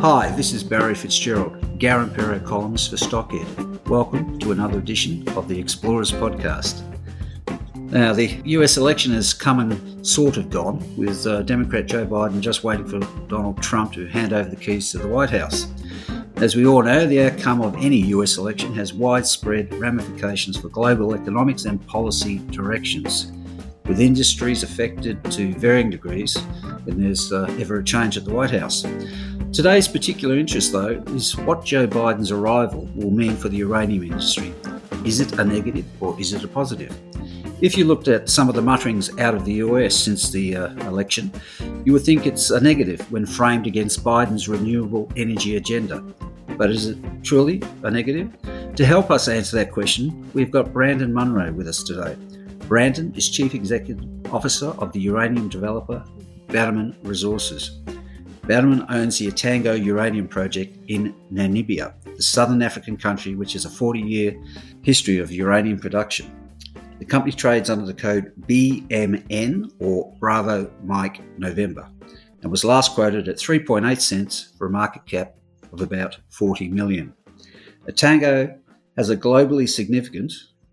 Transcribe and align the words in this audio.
Hi, 0.00 0.34
this 0.34 0.54
is 0.54 0.64
Barry 0.64 0.94
Fitzgerald, 0.94 1.60
Garimpeiro 1.78 2.42
columnist 2.42 2.88
for 2.88 2.96
Stockhead. 2.96 3.86
Welcome 3.86 4.38
to 4.38 4.50
another 4.50 4.78
edition 4.78 5.28
of 5.36 5.46
the 5.46 5.60
Explorers 5.60 6.10
Podcast. 6.10 6.80
Now, 7.76 8.14
the 8.14 8.28
US 8.46 8.78
election 8.78 9.12
has 9.12 9.34
come 9.34 9.60
and 9.60 10.06
sort 10.06 10.38
of 10.38 10.48
gone, 10.48 10.82
with 10.96 11.26
uh, 11.26 11.42
Democrat 11.42 11.84
Joe 11.84 12.06
Biden 12.06 12.40
just 12.40 12.64
waiting 12.64 12.88
for 12.88 13.00
Donald 13.28 13.62
Trump 13.62 13.92
to 13.92 14.06
hand 14.06 14.32
over 14.32 14.48
the 14.48 14.56
keys 14.56 14.90
to 14.92 14.98
the 14.98 15.06
White 15.06 15.28
House. 15.28 15.66
As 16.36 16.56
we 16.56 16.64
all 16.64 16.82
know, 16.82 17.04
the 17.06 17.20
outcome 17.20 17.60
of 17.60 17.76
any 17.76 17.98
US 17.98 18.38
election 18.38 18.72
has 18.72 18.94
widespread 18.94 19.74
ramifications 19.74 20.56
for 20.56 20.70
global 20.70 21.14
economics 21.14 21.66
and 21.66 21.86
policy 21.86 22.38
directions, 22.52 23.32
with 23.84 24.00
industries 24.00 24.62
affected 24.62 25.22
to 25.32 25.52
varying 25.56 25.90
degrees 25.90 26.38
when 26.84 27.02
there's 27.02 27.32
uh, 27.32 27.54
ever 27.58 27.80
a 27.80 27.84
change 27.84 28.16
at 28.16 28.24
the 28.24 28.32
White 28.32 28.50
House. 28.50 28.86
Today's 29.52 29.88
particular 29.88 30.38
interest, 30.38 30.70
though, 30.70 31.02
is 31.08 31.36
what 31.38 31.64
Joe 31.64 31.84
Biden's 31.84 32.30
arrival 32.30 32.88
will 32.94 33.10
mean 33.10 33.36
for 33.36 33.48
the 33.48 33.56
uranium 33.56 34.04
industry. 34.04 34.54
Is 35.04 35.18
it 35.18 35.40
a 35.40 35.44
negative 35.44 35.84
or 36.00 36.18
is 36.20 36.32
it 36.32 36.44
a 36.44 36.48
positive? 36.48 36.96
If 37.60 37.76
you 37.76 37.84
looked 37.84 38.06
at 38.06 38.30
some 38.30 38.48
of 38.48 38.54
the 38.54 38.62
mutterings 38.62 39.10
out 39.18 39.34
of 39.34 39.44
the 39.44 39.54
US 39.54 39.96
since 39.96 40.30
the 40.30 40.54
uh, 40.54 40.68
election, 40.88 41.32
you 41.84 41.92
would 41.92 42.04
think 42.04 42.26
it's 42.26 42.50
a 42.50 42.60
negative 42.60 43.00
when 43.10 43.26
framed 43.26 43.66
against 43.66 44.04
Biden's 44.04 44.48
renewable 44.48 45.10
energy 45.16 45.56
agenda. 45.56 46.00
But 46.56 46.70
is 46.70 46.86
it 46.86 46.98
truly 47.24 47.60
a 47.82 47.90
negative? 47.90 48.30
To 48.76 48.86
help 48.86 49.10
us 49.10 49.26
answer 49.26 49.56
that 49.56 49.72
question, 49.72 50.30
we've 50.32 50.52
got 50.52 50.72
Brandon 50.72 51.12
Munro 51.12 51.52
with 51.52 51.66
us 51.66 51.82
today. 51.82 52.16
Brandon 52.68 53.12
is 53.16 53.28
Chief 53.28 53.56
Executive 53.56 54.32
Officer 54.32 54.68
of 54.78 54.92
the 54.92 55.00
uranium 55.00 55.48
developer 55.48 56.04
Bannerman 56.46 56.96
Resources. 57.02 57.80
Bannerman 58.50 58.84
owns 58.88 59.16
the 59.16 59.28
Etango 59.28 59.80
uranium 59.80 60.26
project 60.26 60.76
in 60.88 61.14
Namibia, 61.32 61.94
the 62.16 62.20
southern 62.20 62.62
African 62.62 62.96
country 62.96 63.36
which 63.36 63.52
has 63.52 63.64
a 63.64 63.70
40 63.70 64.00
year 64.00 64.36
history 64.82 65.18
of 65.18 65.30
uranium 65.30 65.78
production. 65.78 66.28
The 66.98 67.04
company 67.04 67.30
trades 67.30 67.70
under 67.70 67.86
the 67.86 67.94
code 67.94 68.32
BMN 68.48 69.70
or 69.78 70.12
Bravo 70.18 70.68
Mike 70.82 71.20
November 71.38 71.88
and 72.42 72.50
was 72.50 72.64
last 72.64 72.96
quoted 72.96 73.28
at 73.28 73.36
3.8 73.36 74.00
cents 74.00 74.52
for 74.58 74.66
a 74.66 74.70
market 74.70 75.06
cap 75.06 75.36
of 75.72 75.80
about 75.80 76.18
40 76.30 76.70
million. 76.70 77.14
Etango 77.86 78.58
has 78.96 79.10
a 79.10 79.16
globally 79.16 79.68
significant 79.68 80.32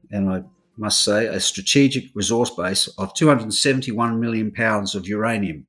and 0.09 0.31
I 0.31 0.41
must 0.77 1.03
say 1.03 1.27
a 1.27 1.39
strategic 1.39 2.05
resource 2.15 2.49
base 2.49 2.87
of 2.97 3.13
271 3.13 4.19
million 4.19 4.51
pounds 4.51 4.95
of 4.95 5.07
uranium 5.07 5.67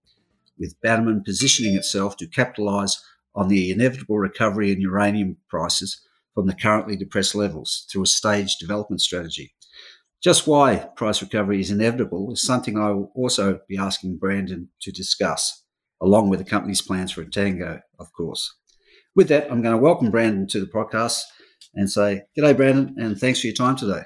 with 0.59 0.81
Bannerman 0.83 1.23
positioning 1.25 1.75
itself 1.75 2.17
to 2.19 2.27
capitalise 2.27 3.03
on 3.35 3.49
the 3.49 3.71
inevitable 3.71 4.19
recovery 4.19 4.73
in 4.73 4.81
uranium 4.81 5.37
prices 5.49 6.01
from 6.35 6.47
the 6.47 6.55
currently 6.55 6.97
depressed 6.97 7.35
levels 7.35 7.87
through 7.91 8.03
a 8.03 8.07
staged 8.07 8.59
development 8.59 9.01
strategy. 9.01 9.55
Just 10.23 10.47
why 10.47 10.89
price 10.97 11.23
recovery 11.23 11.61
is 11.61 11.71
inevitable 11.71 12.33
is 12.33 12.43
something 12.43 12.77
I 12.77 12.91
will 12.91 13.13
also 13.15 13.61
be 13.69 13.79
asking 13.79 14.19
Brandon 14.19 14.69
to 14.83 14.91
discuss, 14.91 15.65
along 16.03 16.29
with 16.29 16.41
the 16.41 16.45
company's 16.45 16.83
plans 16.83 17.13
for 17.13 17.25
Etango, 17.25 17.81
of 18.01 18.13
course. 18.13 18.53
With 19.15 19.29
that, 19.29 19.51
I'm 19.51 19.63
going 19.63 19.77
to 19.77 19.83
welcome 19.83 20.11
Brandon 20.11 20.47
to 20.49 20.61
the 20.61 20.67
podcast 20.67 21.23
and 21.75 21.91
say, 21.91 22.23
G'day, 22.37 22.57
Brandon, 22.57 22.95
and 22.99 23.19
thanks 23.19 23.41
for 23.41 23.47
your 23.47 23.55
time 23.55 23.77
today. 23.77 24.03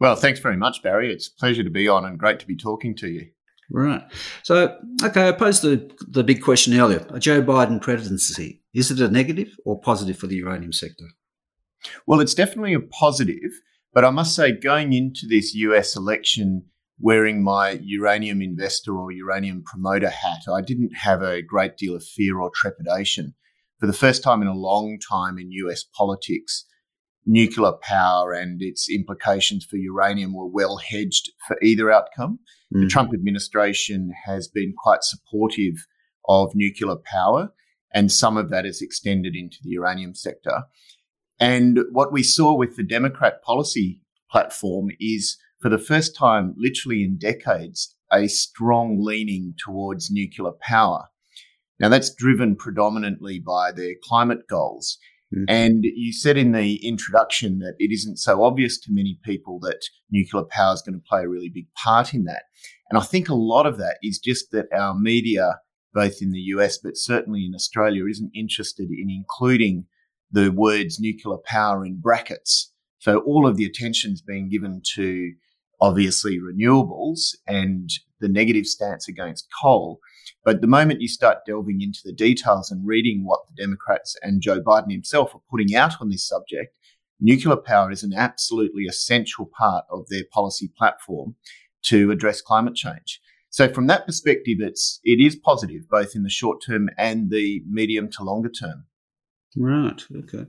Well, 0.00 0.16
thanks 0.16 0.40
very 0.40 0.56
much, 0.56 0.82
Barry. 0.82 1.12
It's 1.12 1.28
a 1.28 1.38
pleasure 1.38 1.62
to 1.62 1.70
be 1.70 1.88
on 1.88 2.04
and 2.04 2.18
great 2.18 2.40
to 2.40 2.46
be 2.46 2.56
talking 2.56 2.94
to 2.96 3.08
you. 3.08 3.28
Right. 3.70 4.02
So, 4.42 4.78
okay, 5.02 5.28
I 5.28 5.32
posed 5.32 5.62
the, 5.62 5.90
the 6.08 6.22
big 6.22 6.42
question 6.42 6.78
earlier. 6.78 7.06
A 7.10 7.18
Joe 7.18 7.42
Biden 7.42 7.80
presidency, 7.80 8.62
is 8.74 8.90
it 8.90 9.00
a 9.00 9.08
negative 9.08 9.56
or 9.64 9.80
positive 9.80 10.18
for 10.18 10.26
the 10.26 10.36
uranium 10.36 10.72
sector? 10.72 11.06
Well, 12.06 12.20
it's 12.20 12.34
definitely 12.34 12.74
a 12.74 12.80
positive, 12.80 13.52
but 13.92 14.04
I 14.04 14.10
must 14.10 14.34
say, 14.34 14.52
going 14.52 14.92
into 14.92 15.26
this 15.28 15.54
US 15.54 15.96
election 15.96 16.64
wearing 17.00 17.42
my 17.42 17.80
uranium 17.82 18.40
investor 18.40 18.96
or 18.96 19.10
uranium 19.10 19.62
promoter 19.64 20.10
hat, 20.10 20.42
I 20.52 20.60
didn't 20.60 20.94
have 20.96 21.22
a 21.22 21.42
great 21.42 21.76
deal 21.76 21.94
of 21.94 22.04
fear 22.04 22.38
or 22.38 22.50
trepidation. 22.54 23.34
For 23.80 23.86
the 23.86 23.92
first 23.92 24.22
time 24.22 24.42
in 24.42 24.48
a 24.48 24.54
long 24.54 24.98
time 24.98 25.38
in 25.38 25.50
US 25.50 25.84
politics, 25.84 26.66
nuclear 27.26 27.72
power 27.82 28.32
and 28.32 28.62
its 28.62 28.88
implications 28.90 29.64
for 29.64 29.76
uranium 29.76 30.34
were 30.34 30.46
well 30.46 30.76
hedged 30.76 31.30
for 31.46 31.56
either 31.62 31.90
outcome. 31.90 32.38
Mm. 32.74 32.82
The 32.82 32.88
Trump 32.88 33.14
administration 33.14 34.12
has 34.24 34.48
been 34.48 34.74
quite 34.76 35.02
supportive 35.02 35.86
of 36.28 36.54
nuclear 36.54 36.96
power, 36.96 37.52
and 37.92 38.10
some 38.10 38.36
of 38.36 38.50
that 38.50 38.66
is 38.66 38.82
extended 38.82 39.36
into 39.36 39.58
the 39.62 39.70
uranium 39.70 40.14
sector. 40.14 40.64
And 41.38 41.80
what 41.92 42.12
we 42.12 42.22
saw 42.22 42.54
with 42.56 42.76
the 42.76 42.82
Democrat 42.82 43.42
policy 43.42 44.00
platform 44.30 44.88
is 45.00 45.36
for 45.60 45.68
the 45.68 45.78
first 45.78 46.16
time, 46.16 46.54
literally 46.56 47.02
in 47.02 47.16
decades, 47.16 47.96
a 48.12 48.28
strong 48.28 49.02
leaning 49.02 49.54
towards 49.64 50.10
nuclear 50.10 50.52
power. 50.60 51.08
Now, 51.80 51.88
that's 51.88 52.14
driven 52.14 52.54
predominantly 52.54 53.40
by 53.40 53.72
their 53.72 53.94
climate 54.02 54.46
goals. 54.48 54.98
Mm. 55.32 55.44
And 55.48 55.84
you 55.84 56.12
said 56.12 56.36
in 56.36 56.52
the 56.52 56.76
introduction 56.86 57.58
that 57.60 57.74
it 57.78 57.92
isn't 57.92 58.18
so 58.18 58.42
obvious 58.42 58.78
to 58.80 58.92
many 58.92 59.18
people 59.24 59.58
that 59.60 59.80
nuclear 60.10 60.44
power 60.44 60.74
is 60.74 60.82
going 60.82 60.98
to 60.98 61.08
play 61.08 61.22
a 61.22 61.28
really 61.28 61.50
big 61.52 61.66
part 61.74 62.14
in 62.14 62.24
that. 62.24 62.44
And 62.90 62.98
I 62.98 63.02
think 63.02 63.28
a 63.28 63.34
lot 63.34 63.66
of 63.66 63.78
that 63.78 63.98
is 64.02 64.18
just 64.18 64.50
that 64.52 64.66
our 64.72 64.94
media, 64.94 65.60
both 65.92 66.20
in 66.20 66.32
the 66.32 66.40
US 66.40 66.78
but 66.78 66.96
certainly 66.96 67.44
in 67.44 67.54
Australia, 67.54 68.06
isn't 68.06 68.32
interested 68.34 68.90
in 68.90 69.10
including 69.10 69.86
the 70.30 70.50
words 70.50 70.98
nuclear 70.98 71.38
power 71.44 71.84
in 71.84 72.00
brackets. 72.00 72.72
So 72.98 73.18
all 73.20 73.46
of 73.46 73.56
the 73.56 73.64
attention's 73.64 74.22
being 74.22 74.48
given 74.48 74.82
to 74.94 75.32
obviously 75.80 76.38
renewables 76.38 77.34
and 77.46 77.90
the 78.20 78.28
negative 78.28 78.66
stance 78.66 79.08
against 79.08 79.46
coal. 79.62 80.00
But 80.44 80.60
the 80.60 80.66
moment 80.66 81.00
you 81.00 81.08
start 81.08 81.46
delving 81.46 81.80
into 81.80 82.00
the 82.04 82.12
details 82.12 82.70
and 82.70 82.86
reading 82.86 83.24
what 83.24 83.40
the 83.48 83.62
Democrats 83.62 84.16
and 84.22 84.42
Joe 84.42 84.60
Biden 84.60 84.90
himself 84.90 85.34
are 85.34 85.42
putting 85.50 85.74
out 85.74 85.94
on 86.00 86.10
this 86.10 86.26
subject, 86.26 86.76
nuclear 87.20 87.56
power 87.56 87.90
is 87.90 88.02
an 88.02 88.12
absolutely 88.14 88.84
essential 88.84 89.50
part 89.58 89.84
of 89.90 90.08
their 90.08 90.24
policy 90.32 90.70
platform 90.76 91.36
to 91.84 92.10
address 92.10 92.40
climate 92.40 92.74
change. 92.74 93.20
So 93.50 93.68
from 93.68 93.86
that 93.86 94.04
perspective, 94.04 94.58
it's 94.60 94.98
it 95.04 95.20
is 95.20 95.36
positive 95.36 95.88
both 95.88 96.16
in 96.16 96.24
the 96.24 96.30
short 96.30 96.60
term 96.66 96.88
and 96.98 97.30
the 97.30 97.62
medium 97.68 98.10
to 98.12 98.24
longer 98.24 98.48
term. 98.48 98.86
Right. 99.56 100.02
Okay. 100.16 100.46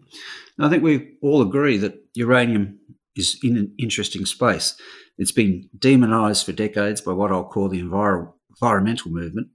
I 0.60 0.70
think 0.70 0.82
we 0.82 1.14
all 1.22 1.42
agree 1.42 1.78
that 1.78 2.04
uranium 2.16 2.80
is 3.16 3.38
in 3.44 3.58
an 3.58 3.74
interesting 3.78 4.26
space. 4.26 4.76
It's 5.18 5.32
been 5.32 5.70
demonized 5.78 6.46
for 6.46 6.52
decades 6.52 7.02
by 7.02 7.14
what 7.14 7.32
I'll 7.32 7.44
call 7.44 7.70
the 7.70 7.82
enviro- 7.82 8.34
environmental 8.62 9.12
movement, 9.12 9.48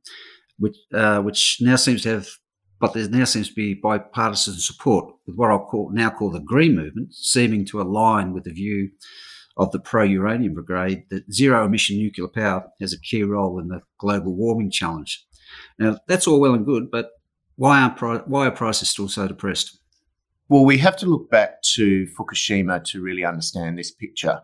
which 0.59 0.77
uh, 0.95 1.21
which 1.21 1.59
now 1.61 1.77
seems 1.77 2.03
to 2.03 2.11
have, 2.11 2.29
but 2.81 2.93
there 2.93 3.09
now 3.09 3.25
seems 3.25 3.49
to 3.49 3.55
be 3.55 3.75
bipartisan 3.75 4.55
support 4.55 5.15
with 5.27 5.37
what 5.37 5.51
I'll 5.51 5.67
call 5.67 5.91
now 5.93 6.11
call 6.11 6.31
the 6.31 6.41
green 6.41 6.75
movement, 6.75 7.15
seeming 7.15 7.65
to 7.67 7.81
align 7.81 8.33
with 8.33 8.45
the 8.45 8.53
view 8.53 8.91
of 9.57 9.71
the 9.73 9.81
pro-uranium 9.81 10.55
brigade 10.55 11.05
that 11.11 11.33
zero 11.33 11.67
emission 11.67 11.99
nuclear 11.99 12.29
power 12.29 12.65
has 12.81 12.93
a 12.93 13.01
key 13.01 13.23
role 13.23 13.59
in 13.59 13.69
the 13.69 13.81
global 13.99 14.35
warming 14.35 14.71
challenge. 14.71 15.27
Now 15.79 15.99
that's 16.07 16.27
all 16.27 16.41
well 16.41 16.55
and 16.55 16.65
good, 16.65 16.91
but 16.91 17.11
why 17.57 17.83
are 17.83 17.91
pri- 17.91 18.23
why 18.27 18.47
are 18.47 18.53
prices 18.53 18.89
still 18.89 19.09
so 19.09 19.29
depressed? 19.29 19.79
Well, 20.49 20.65
we 20.65 20.79
have 20.79 20.97
to 20.97 21.07
look 21.07 21.31
back 21.31 21.63
to 21.75 22.07
Fukushima 22.19 22.83
to 22.85 23.01
really 23.01 23.25
understand 23.25 23.79
this 23.79 23.93
picture. 23.93 24.41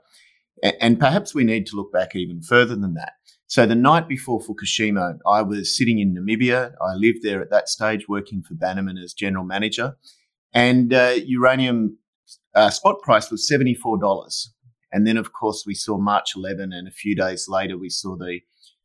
And 0.81 1.01
perhaps 1.01 1.35
we 1.35 1.43
need 1.43 1.67
to 1.67 1.77
look 1.77 1.93
back 1.93 2.15
even 2.15 2.43
further 2.43 2.77
than 2.77 2.95
that. 2.95 3.15
So 3.49 3.65
the 3.65 3.77
night 3.77 4.09
before 4.09 4.41
Fukushima, 4.41 5.19
I 5.27 5.43
was 5.43 5.77
sitting 5.77 6.01
in 6.01 6.15
Namibia. 6.15 6.73
I 6.81 6.95
lived 6.95 7.19
there 7.23 7.41
at 7.41 7.51
that 7.51 7.69
stage, 7.69 8.09
working 8.09 8.43
for 8.43 8.55
Bannerman 8.55 8.99
as 8.99 9.13
general 9.13 9.45
manager, 9.45 9.97
and 10.53 10.93
uh, 10.93 11.15
uranium 11.25 11.99
uh, 12.55 12.71
spot 12.71 13.01
price 13.03 13.31
was 13.31 13.47
seventy 13.47 13.75
four 13.75 13.99
dollars. 13.99 14.53
And 14.93 15.07
then, 15.07 15.17
of 15.17 15.33
course, 15.33 15.65
we 15.67 15.75
saw 15.75 15.99
March 15.99 16.33
11, 16.37 16.73
and 16.73 16.89
a 16.89 16.93
few 16.93 17.15
days 17.15 17.49
later, 17.49 17.77
we 17.77 17.91
saw 17.91 18.17
the 18.17 18.41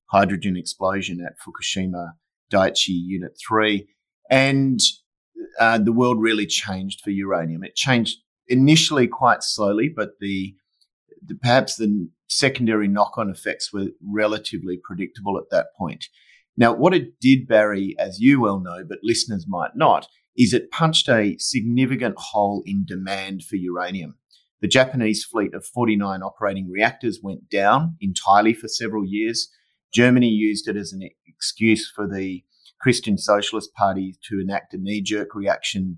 hydrogen 0.08 0.58
explosion 0.58 1.26
at 1.26 1.38
Fukushima 1.40 2.14
Daiichi 2.52 2.90
Unit 2.90 3.38
Three, 3.48 3.88
and 4.30 4.80
uh, 5.60 5.78
the 5.78 5.94
world 5.94 6.22
really 6.22 6.46
changed 6.46 7.02
for 7.02 7.12
uranium. 7.12 7.64
It 7.64 7.76
changed 7.76 8.20
initially 8.48 9.08
quite 9.08 9.42
slowly, 9.44 9.90
but 9.96 10.20
the, 10.20 10.56
the 11.26 11.36
perhaps 11.36 11.76
the 11.76 12.10
secondary 12.32 12.88
knock-on 12.88 13.30
effects 13.30 13.74
were 13.74 13.88
relatively 14.02 14.80
predictable 14.82 15.38
at 15.38 15.50
that 15.52 15.68
point. 15.78 16.06
Now, 16.58 16.74
what 16.74 16.94
it 16.94 17.20
did, 17.20 17.48
Barry, 17.48 17.96
as 18.00 18.20
you 18.20 18.42
well 18.42 18.60
know, 18.60 18.84
but 18.88 19.00
listeners 19.04 19.46
might 19.48 19.76
not, 19.76 20.08
is 20.38 20.54
it 20.54 20.72
punched 20.72 21.10
a 21.10 21.38
significant 21.38 22.16
hole 22.18 22.64
in 22.66 22.86
demand 22.86 23.44
for 23.44 23.58
uranium. 23.58 24.16
The 24.62 24.68
Japanese 24.68 25.26
fleet 25.26 25.54
of 25.54 25.66
49 25.66 26.22
operating 26.22 26.70
reactors 26.70 27.20
went 27.22 27.50
down 27.50 27.98
entirely 28.00 28.54
for 28.54 28.68
several 28.68 29.06
years. 29.06 29.50
Germany 29.94 30.30
used 30.30 30.68
it 30.68 30.78
as 30.78 30.94
an 30.94 31.02
excuse 31.28 31.90
for 31.90 32.08
the 32.08 32.44
Christian 32.80 33.18
Socialist 33.18 33.74
Party 33.74 34.16
to 34.30 34.40
enact 34.40 34.74
a 34.74 34.78
knee 34.78 35.02
jerk 35.02 35.36
reaction 35.36 35.98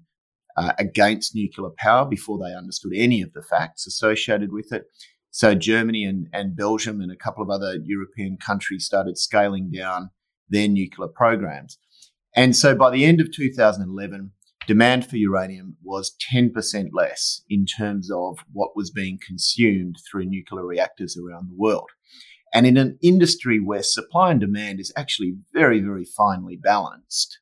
uh, 0.56 0.74
against 0.80 1.36
nuclear 1.36 1.72
power 1.78 2.06
before 2.06 2.38
they 2.38 2.56
understood 2.56 2.92
any 2.96 3.22
of 3.22 3.34
the 3.34 3.42
facts 3.42 3.86
associated 3.86 4.52
with 4.52 4.72
it. 4.72 4.86
So 5.34 5.56
Germany 5.56 6.06
and, 6.06 6.28
and 6.32 6.56
Belgium 6.56 7.02
and 7.02 7.12
a 7.12 7.16
couple 7.16 7.42
of 7.42 7.50
other 7.50 7.78
European 7.84 8.38
countries 8.38 8.86
started 8.86 9.18
scaling 9.18 9.72
down 9.72 10.12
their 10.48 10.68
nuclear 10.68 11.08
programs. 11.08 11.80
And 12.36 12.56
so 12.56 12.76
by 12.76 12.92
the 12.92 13.04
end 13.04 13.20
of 13.20 13.32
2011, 13.34 14.32
demand 14.68 15.08
for 15.08 15.18
uranium 15.18 15.76
was 15.84 16.16
10% 16.32 16.90
less 16.94 17.42
in 17.50 17.66
terms 17.66 18.12
of 18.12 18.46
what 18.52 18.76
was 18.76 18.92
being 18.92 19.18
consumed 19.26 19.98
through 20.08 20.26
nuclear 20.26 20.68
reactors 20.68 21.18
around 21.18 21.50
the 21.50 21.58
world. 21.58 21.90
And 22.54 22.68
in 22.68 22.78
an 22.78 23.00
industry 23.02 23.60
where 23.60 23.82
supply 23.82 24.30
and 24.30 24.40
demand 24.40 24.80
is 24.80 24.94
actually 24.96 25.34
very, 25.52 25.80
very 25.80 26.06
finely 26.06 26.58
balanced, 26.58 27.40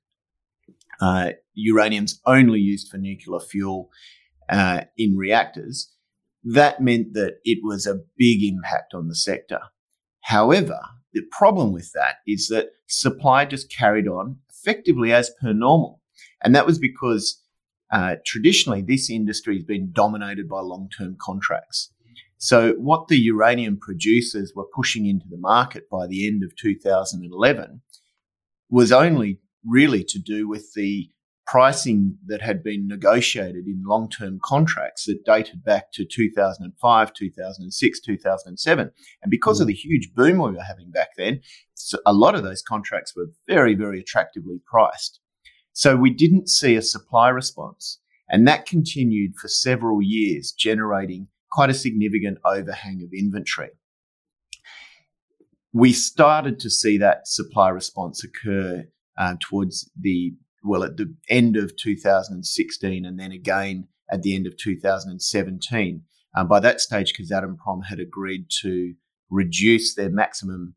uh, 1.02 1.32
uranium's 1.56 2.22
only 2.26 2.62
used 2.62 2.88
for 2.88 2.98
nuclear 2.98 3.42
fuel 3.42 3.90
uh, 4.48 4.86
in 4.98 5.18
reactors. 5.18 5.92
That 6.44 6.82
meant 6.82 7.14
that 7.14 7.36
it 7.44 7.60
was 7.64 7.86
a 7.86 8.02
big 8.18 8.44
impact 8.44 8.94
on 8.94 9.08
the 9.08 9.16
sector. 9.16 9.60
However, 10.22 10.80
the 11.14 11.22
problem 11.32 11.72
with 11.72 11.92
that 11.94 12.16
is 12.26 12.48
that 12.48 12.70
supply 12.88 13.46
just 13.46 13.72
carried 13.72 14.08
on 14.08 14.38
effectively 14.50 15.12
as 15.12 15.32
per 15.42 15.54
normal. 15.54 16.02
And 16.44 16.56
that 16.56 16.66
was 16.66 16.80
because 16.80 17.42
uh, 17.92 18.16
traditionally 18.26 18.82
this 18.82 19.10
industry 19.10 19.56
has 19.56 19.64
been 19.64 19.92
dominated 19.92 20.48
by 20.48 20.62
long 20.62 20.90
term 20.98 21.18
contracts. 21.20 21.92
So, 22.38 22.74
what 22.80 23.08
the 23.08 23.18
uranium 23.20 23.78
producers 23.80 24.54
were 24.56 24.66
pushing 24.74 25.06
into 25.06 25.28
the 25.30 25.38
market 25.38 25.90
by 25.90 26.08
the 26.08 26.28
end 26.28 26.44
of 26.44 26.56
2011 26.56 27.82
was 28.70 28.92
only 28.92 29.40
really 29.64 30.04
to 30.06 30.18
do 30.18 30.48
with 30.48 30.74
the 30.74 31.10
pricing 31.46 32.18
that 32.28 32.42
had 32.42 32.64
been 32.64 32.88
negotiated 32.88 33.66
in 33.66 33.84
long 33.86 34.10
term 34.10 34.40
contracts 34.44 35.06
that 35.06 35.26
dated 35.26 35.64
back 35.64 35.92
to 35.94 36.06
2005, 36.06 37.14
2006, 37.14 38.00
2007. 38.00 38.92
And 39.22 39.32
because 39.32 39.60
of 39.60 39.66
mm. 39.66 39.68
the 39.70 39.74
huge 39.74 40.14
boom 40.14 40.38
we 40.38 40.52
were 40.52 40.64
having 40.64 40.92
back 40.92 41.10
then, 41.18 41.42
a 42.06 42.14
lot 42.14 42.36
of 42.36 42.44
those 42.44 42.62
contracts 42.62 43.14
were 43.16 43.28
very, 43.48 43.76
very 43.76 44.00
attractively 44.00 44.62
priced. 44.66 45.20
So 45.74 45.96
we 45.96 46.14
didn't 46.14 46.50
see 46.50 46.76
a 46.76 46.82
supply 46.82 47.30
response. 47.30 48.00
And 48.30 48.48
that 48.48 48.66
continued 48.66 49.36
for 49.36 49.48
several 49.48 50.02
years, 50.02 50.54
generating 50.54 51.28
quite 51.52 51.70
a 51.70 51.74
significant 51.74 52.38
overhang 52.46 53.02
of 53.04 53.10
inventory. 53.14 53.72
We 55.74 55.94
started 55.94 56.60
to 56.60 56.70
see 56.70 56.98
that 56.98 57.28
supply 57.28 57.70
response 57.70 58.24
occur 58.24 58.86
uh, 59.18 59.36
towards 59.42 59.90
the 60.00 60.34
well 60.64 60.84
at 60.84 60.98
the 60.98 61.14
end 61.30 61.58
of 61.58 61.76
2016 61.78 63.06
and 63.06 63.20
then 63.20 63.32
again 63.32 63.88
at 64.12 64.22
the 64.22 64.36
end 64.36 64.46
of 64.46 64.58
2017. 64.58 66.04
Um, 66.36 66.48
by 66.48 66.60
that 66.60 66.82
stage, 66.82 67.14
Kazatomprom 67.14 67.86
had 67.90 68.00
agreed 68.00 68.46
to 68.62 68.94
reduce 69.30 69.96
their 69.96 70.10
maximum 70.10 70.76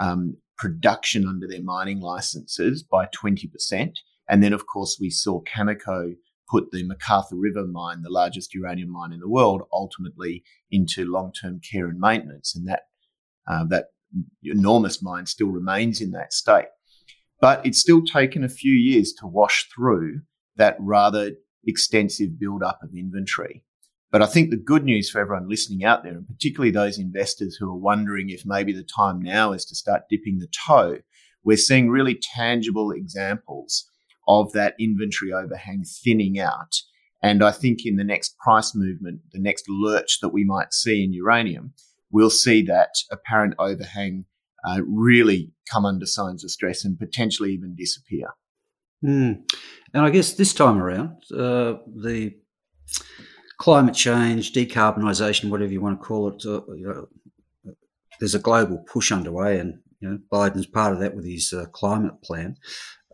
um, 0.00 0.36
production 0.56 1.26
under 1.26 1.46
their 1.46 1.62
mining 1.62 2.00
licenses 2.00 2.82
by 2.82 3.06
20%. 3.06 3.92
And 4.28 4.42
then, 4.42 4.52
of 4.52 4.66
course, 4.66 4.98
we 5.00 5.10
saw 5.10 5.42
Cameco 5.42 6.14
put 6.48 6.70
the 6.70 6.88
McArthur 6.88 7.32
River 7.34 7.66
mine, 7.66 8.02
the 8.02 8.10
largest 8.10 8.54
uranium 8.54 8.90
mine 8.90 9.12
in 9.12 9.20
the 9.20 9.28
world, 9.28 9.62
ultimately 9.72 10.44
into 10.70 11.04
long-term 11.04 11.60
care 11.60 11.88
and 11.88 11.98
maintenance. 11.98 12.54
And 12.54 12.66
that, 12.68 12.82
uh, 13.48 13.64
that 13.70 13.86
enormous 14.42 15.02
mine 15.02 15.26
still 15.26 15.48
remains 15.48 16.00
in 16.00 16.12
that 16.12 16.32
state. 16.32 16.66
But 17.40 17.64
it's 17.66 17.80
still 17.80 18.02
taken 18.04 18.44
a 18.44 18.48
few 18.48 18.72
years 18.72 19.12
to 19.18 19.26
wash 19.26 19.68
through 19.74 20.20
that 20.56 20.76
rather 20.80 21.32
extensive 21.66 22.38
build-up 22.38 22.80
of 22.82 22.94
inventory. 22.94 23.62
But 24.10 24.22
I 24.22 24.26
think 24.26 24.50
the 24.50 24.56
good 24.56 24.84
news 24.84 25.10
for 25.10 25.20
everyone 25.20 25.48
listening 25.48 25.84
out 25.84 26.02
there, 26.02 26.12
and 26.12 26.26
particularly 26.26 26.70
those 26.70 26.98
investors 26.98 27.56
who 27.56 27.68
are 27.68 27.76
wondering 27.76 28.30
if 28.30 28.46
maybe 28.46 28.72
the 28.72 28.86
time 28.96 29.20
now 29.20 29.52
is 29.52 29.64
to 29.66 29.74
start 29.74 30.08
dipping 30.08 30.38
the 30.38 30.48
toe, 30.66 30.98
we're 31.44 31.56
seeing 31.56 31.90
really 31.90 32.18
tangible 32.34 32.90
examples 32.92 33.88
of 34.28 34.52
that 34.52 34.74
inventory 34.80 35.32
overhang 35.32 35.84
thinning 35.84 36.38
out. 36.38 36.74
And 37.22 37.42
I 37.42 37.50
think 37.50 37.80
in 37.84 37.96
the 37.96 38.04
next 38.04 38.38
price 38.38 38.74
movement, 38.74 39.20
the 39.32 39.40
next 39.40 39.64
lurch 39.68 40.20
that 40.22 40.30
we 40.30 40.44
might 40.44 40.72
see 40.72 41.04
in 41.04 41.12
uranium, 41.12 41.74
we'll 42.10 42.30
see 42.30 42.62
that 42.62 42.90
apparent 43.10 43.54
overhang 43.58 44.24
uh, 44.66 44.80
really 44.86 45.52
come 45.70 45.86
under 45.86 46.06
signs 46.06 46.44
of 46.44 46.50
stress 46.50 46.84
and 46.84 46.98
potentially 46.98 47.52
even 47.52 47.74
disappear. 47.76 48.28
Mm. 49.04 49.42
And 49.94 50.04
I 50.04 50.10
guess 50.10 50.34
this 50.34 50.52
time 50.52 50.78
around, 50.78 51.22
uh, 51.32 51.74
the 51.94 52.34
climate 53.58 53.94
change, 53.94 54.52
decarbonisation, 54.52 55.50
whatever 55.50 55.72
you 55.72 55.80
want 55.80 56.00
to 56.00 56.06
call 56.06 56.28
it, 56.28 56.44
uh, 56.44 56.62
you 56.74 56.86
know, 56.86 57.72
there's 58.18 58.34
a 58.34 58.40
global 58.40 58.78
push 58.78 59.12
underway, 59.12 59.58
and 59.58 59.80
you 60.00 60.08
know, 60.08 60.18
Biden's 60.32 60.66
part 60.66 60.92
of 60.92 61.00
that 61.00 61.14
with 61.14 61.26
his 61.26 61.52
uh, 61.52 61.66
climate 61.72 62.22
plan. 62.22 62.56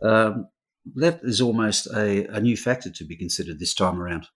Um, 0.01 0.47
that 0.95 1.19
is 1.23 1.41
almost 1.41 1.87
a, 1.87 2.25
a 2.27 2.41
new 2.41 2.57
factor 2.57 2.89
to 2.89 3.05
be 3.05 3.15
considered 3.15 3.59
this 3.59 3.73
time 3.73 4.01
around. 4.01 4.27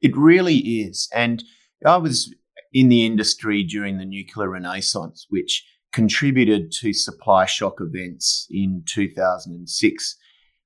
It 0.00 0.16
really 0.16 0.56
is. 0.56 1.08
And 1.14 1.42
I 1.84 1.96
was 1.96 2.34
in 2.72 2.88
the 2.88 3.04
industry 3.04 3.64
during 3.64 3.98
the 3.98 4.04
nuclear 4.04 4.48
renaissance, 4.48 5.26
which 5.28 5.64
contributed 5.92 6.70
to 6.70 6.92
supply 6.92 7.46
shock 7.46 7.80
events 7.80 8.46
in 8.50 8.82
2006 8.86 10.16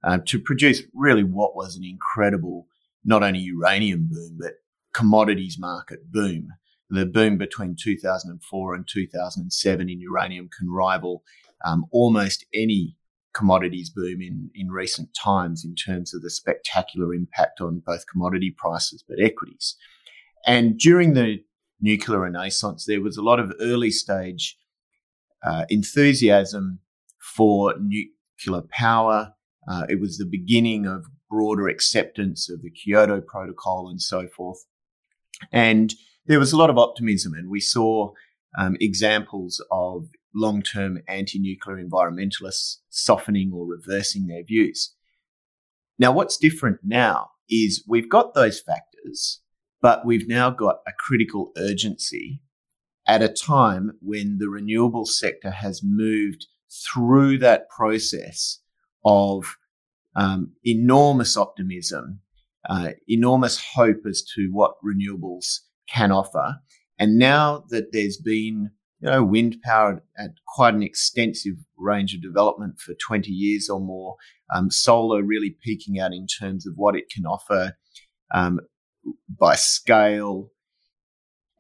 uh, 0.03 0.19
to 0.27 0.41
produce 0.41 0.83
really 0.95 1.25
what 1.25 1.55
was 1.55 1.77
an 1.77 1.85
incredible, 1.85 2.67
not 3.05 3.23
only 3.23 3.41
uranium 3.41 4.09
boom, 4.11 4.39
but 4.41 4.55
commodities 4.93 5.57
market 5.59 6.11
boom. 6.11 6.49
The 6.89 7.07
boom 7.07 7.39
between 7.39 7.77
2004 7.81 8.75
and 8.75 8.89
2007 8.89 9.89
in 9.89 10.01
uranium 10.01 10.49
can 10.57 10.71
rival 10.71 11.23
um, 11.65 11.85
almost 11.93 12.45
any 12.53 12.97
commodities 13.33 13.91
boom 13.91 14.21
in, 14.21 14.51
in 14.55 14.71
recent 14.71 15.09
times 15.15 15.65
in 15.65 15.75
terms 15.75 16.13
of 16.13 16.23
the 16.23 16.31
spectacular 16.31 17.15
impact 17.15 17.61
on 17.61 17.83
both 17.87 18.07
commodity 18.11 18.53
prices 18.57 19.05
but 19.09 19.21
equities. 19.23 19.77
And 20.47 20.79
during 20.79 21.15
the 21.15 21.45
nuclear 21.81 22.21
renaissance, 22.21 22.87
there 22.87 23.01
was 23.01 23.17
a 23.17 23.23
lot 23.23 23.39
of 23.39 23.53
early 23.61 23.91
stage 23.91 24.57
uh, 25.45 25.65
enthusiasm 25.69 26.81
for 27.37 27.75
nuclear 27.79 28.63
power. 28.71 29.35
Uh, 29.71 29.87
it 29.89 30.01
was 30.01 30.19
the 30.19 30.27
beginning 30.27 30.87
of 30.87 31.07
broader 31.29 31.69
acceptance 31.69 32.51
of 32.51 32.63
the 32.63 32.71
Kyoto 32.71 33.21
Protocol 33.21 33.89
and 33.89 34.01
so 34.01 34.27
forth. 34.27 34.65
And 35.53 35.95
there 36.27 36.39
was 36.39 36.53
a 36.53 36.57
lot 36.57 36.71
of 36.71 36.79
optimism, 36.79 37.35
and 37.35 37.49
we 37.49 37.61
saw 37.61 38.13
um, 38.59 38.77
examples 38.81 39.65
of 39.71 40.09
long 40.35 40.63
term 40.63 40.99
anti 41.09 41.39
nuclear 41.39 41.83
environmentalists 41.83 42.77
softening 42.89 43.53
or 43.55 43.67
reversing 43.67 44.27
their 44.27 44.45
views. 44.45 44.95
Now, 45.99 46.13
what's 46.13 46.37
different 46.37 46.79
now 46.83 47.31
is 47.49 47.85
we've 47.89 48.09
got 48.09 48.35
those 48.35 48.61
factors, 48.61 49.41
but 49.81 50.07
we've 50.07 50.29
now 50.29 50.51
got 50.51 50.77
a 50.87 50.93
critical 50.99 51.53
urgency 51.57 52.43
at 53.11 53.23
a 53.23 53.29
time 53.29 53.91
when 54.01 54.39
the 54.39 54.49
renewable 54.49 55.05
sector 55.05 55.51
has 55.51 55.83
moved 55.83 56.47
through 56.71 57.39
that 57.39 57.69
process 57.69 58.61
of 59.05 59.57
um, 60.15 60.53
enormous 60.65 61.37
optimism, 61.37 62.21
uh, 62.69 62.91
enormous 63.09 63.61
hope 63.75 64.07
as 64.09 64.23
to 64.23 64.51
what 64.53 64.77
renewables 64.85 65.59
can 65.93 66.13
offer. 66.13 66.59
And 67.01 67.19
now 67.19 67.65
that 67.71 67.91
there's 67.91 68.17
been 68.17 68.71
you 69.01 69.11
know, 69.11 69.25
wind 69.25 69.57
power 69.65 70.05
at 70.17 70.31
quite 70.47 70.75
an 70.75 70.85
extensive 70.85 71.55
range 71.77 72.15
of 72.15 72.23
development 72.23 72.79
for 72.79 72.95
20 72.95 73.33
years 73.33 73.69
or 73.69 73.81
more, 73.81 74.15
um, 74.55 74.71
solar 74.71 75.25
really 75.25 75.57
peaking 75.65 75.99
out 75.99 76.13
in 76.13 76.29
terms 76.29 76.65
of 76.65 76.75
what 76.77 76.95
it 76.95 77.11
can 77.11 77.27
offer 77.27 77.77
um, 78.33 78.61
by 79.29 79.57
scale, 79.57 80.53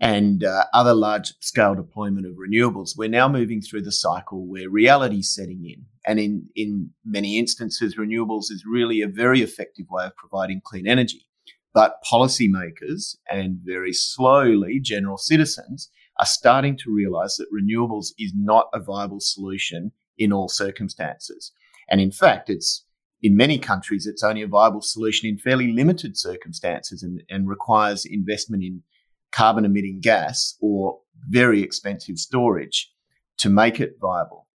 and 0.00 0.42
uh, 0.44 0.64
other 0.72 0.94
large 0.94 1.34
scale 1.40 1.74
deployment 1.74 2.26
of 2.26 2.32
renewables, 2.36 2.96
we're 2.96 3.08
now 3.08 3.28
moving 3.28 3.60
through 3.60 3.82
the 3.82 3.92
cycle 3.92 4.46
where 4.46 4.70
reality 4.70 5.18
is 5.18 5.34
setting 5.34 5.62
in. 5.66 5.84
And 6.06 6.18
in, 6.18 6.48
in 6.56 6.90
many 7.04 7.38
instances, 7.38 7.96
renewables 7.96 8.50
is 8.50 8.64
really 8.66 9.02
a 9.02 9.08
very 9.08 9.42
effective 9.42 9.86
way 9.90 10.06
of 10.06 10.16
providing 10.16 10.62
clean 10.64 10.86
energy. 10.86 11.26
But 11.74 12.02
policymakers 12.10 13.16
and 13.30 13.58
very 13.62 13.92
slowly 13.92 14.80
general 14.80 15.18
citizens 15.18 15.90
are 16.18 16.26
starting 16.26 16.78
to 16.78 16.92
realize 16.92 17.36
that 17.36 17.52
renewables 17.52 18.08
is 18.18 18.32
not 18.34 18.68
a 18.72 18.80
viable 18.80 19.20
solution 19.20 19.92
in 20.18 20.32
all 20.32 20.48
circumstances. 20.48 21.52
And 21.90 22.00
in 22.00 22.10
fact, 22.10 22.48
it's 22.48 22.84
in 23.22 23.36
many 23.36 23.58
countries, 23.58 24.06
it's 24.06 24.24
only 24.24 24.40
a 24.40 24.48
viable 24.48 24.80
solution 24.80 25.28
in 25.28 25.36
fairly 25.36 25.72
limited 25.72 26.16
circumstances 26.16 27.02
and, 27.02 27.22
and 27.28 27.48
requires 27.48 28.06
investment 28.06 28.62
in 28.62 28.82
carbon 29.32 29.64
emitting 29.64 30.00
gas 30.00 30.56
or 30.60 30.98
very 31.28 31.62
expensive 31.62 32.18
storage 32.18 32.90
to 33.38 33.48
make 33.48 33.80
it 33.80 33.94
viable. 34.00 34.46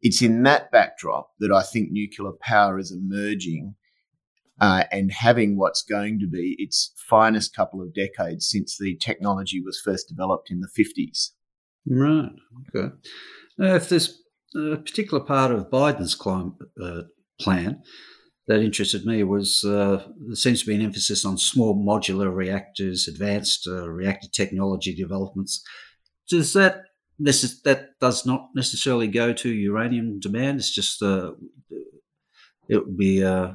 It's 0.00 0.22
in 0.22 0.42
that 0.44 0.70
backdrop 0.70 1.30
that 1.40 1.52
I 1.52 1.62
think 1.62 1.90
nuclear 1.90 2.32
power 2.40 2.78
is 2.78 2.92
emerging 2.92 3.74
uh, 4.60 4.84
and 4.90 5.12
having 5.12 5.56
what's 5.56 5.82
going 5.82 6.18
to 6.20 6.26
be 6.26 6.56
its 6.58 6.92
finest 7.08 7.54
couple 7.54 7.80
of 7.80 7.94
decades 7.94 8.48
since 8.48 8.76
the 8.78 8.96
technology 8.96 9.60
was 9.60 9.80
first 9.84 10.08
developed 10.08 10.50
in 10.50 10.60
the 10.60 10.68
50s. 10.68 11.30
Right. 11.86 12.30
Okay. 12.74 12.94
Now, 13.56 13.74
if 13.74 13.88
there's 13.88 14.20
a 14.54 14.76
particular 14.76 15.22
part 15.22 15.52
of 15.52 15.70
Biden's 15.70 16.14
climate 16.14 16.54
uh, 16.82 17.02
plan 17.40 17.82
that 18.48 18.62
interested 18.62 19.04
me 19.04 19.22
was 19.22 19.62
uh, 19.62 20.02
there 20.26 20.34
seems 20.34 20.60
to 20.60 20.66
be 20.66 20.74
an 20.74 20.80
emphasis 20.82 21.24
on 21.24 21.36
small 21.36 21.76
modular 21.76 22.34
reactors, 22.34 23.06
advanced 23.06 23.68
uh, 23.68 23.88
reactor 23.88 24.28
technology 24.32 24.94
developments. 24.94 25.62
Does 26.28 26.54
that 26.54 26.84
this 27.18 27.44
is, 27.44 27.60
that 27.62 27.98
does 28.00 28.24
not 28.24 28.48
necessarily 28.54 29.06
go 29.06 29.32
to 29.34 29.48
uranium 29.50 30.18
demand? 30.18 30.58
It's 30.58 30.74
just 30.74 31.02
uh, 31.02 31.32
it 32.68 32.86
would 32.86 32.96
be 32.96 33.22
uh, 33.22 33.52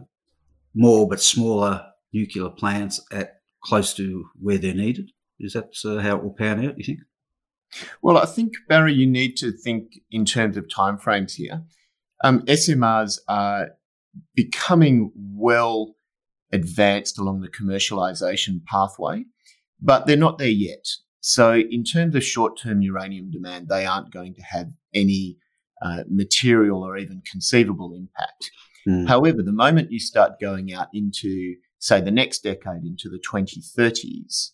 more 0.76 1.10
but 1.10 1.22
smaller 1.22 1.86
nuclear 2.14 2.50
plants 2.50 3.02
at 3.12 3.38
close 3.64 3.96
to 3.96 4.26
where 4.40 4.60
they're 4.60 4.76
needed. 4.76 5.12
Is 5.40 5.54
that 5.54 5.76
uh, 5.86 6.00
how 6.00 6.18
it 6.18 6.24
will 6.24 6.34
pan 6.34 6.64
out? 6.64 6.78
You 6.78 6.84
think? 6.84 7.00
Well, 8.04 8.18
I 8.18 8.26
think 8.26 8.54
Barry, 8.70 8.94
you 8.94 9.08
need 9.08 9.38
to 9.38 9.52
think 9.52 10.00
in 10.12 10.26
terms 10.26 10.56
of 10.56 10.68
timeframes 10.68 11.34
here. 11.34 11.64
Um, 12.24 12.42
SMRs 12.42 13.20
are 13.28 13.70
becoming 14.36 15.12
well 15.16 15.96
advanced 16.52 17.18
along 17.18 17.42
the 17.42 17.50
commercialization 17.50 18.64
pathway, 18.66 19.26
but 19.82 20.06
they're 20.06 20.16
not 20.16 20.38
there 20.38 20.48
yet. 20.48 20.86
So, 21.20 21.56
in 21.56 21.84
terms 21.84 22.16
of 22.16 22.24
short 22.24 22.60
term 22.60 22.82
uranium 22.82 23.32
demand, 23.32 23.70
they 23.70 23.86
aren't 23.86 24.12
going 24.12 24.36
to 24.36 24.42
have 24.42 24.68
any 24.94 25.38
uh, 25.82 26.04
material 26.10 26.84
or 26.84 26.98
even 26.98 27.22
conceivable 27.30 27.94
impact. 27.94 28.52
Mm. 28.88 29.08
However, 29.08 29.42
the 29.42 29.54
moment 29.54 29.92
you 29.92 30.00
start 30.00 30.40
going 30.40 30.74
out 30.74 30.88
into, 30.94 31.56
say, 31.80 32.02
the 32.02 32.12
next 32.12 32.44
decade, 32.44 32.84
into 32.84 33.10
the 33.10 33.20
2030s, 33.20 34.52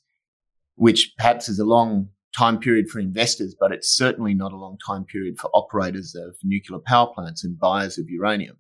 which 0.75 1.13
perhaps 1.17 1.49
is 1.49 1.59
a 1.59 1.65
long 1.65 2.09
time 2.37 2.59
period 2.59 2.89
for 2.89 2.99
investors, 2.99 3.55
but 3.59 3.71
it's 3.71 3.89
certainly 3.89 4.33
not 4.33 4.53
a 4.53 4.57
long 4.57 4.77
time 4.85 5.05
period 5.05 5.39
for 5.39 5.49
operators 5.55 6.15
of 6.15 6.35
nuclear 6.43 6.79
power 6.85 7.07
plants 7.13 7.43
and 7.43 7.59
buyers 7.59 7.97
of 7.97 8.09
uranium 8.09 8.57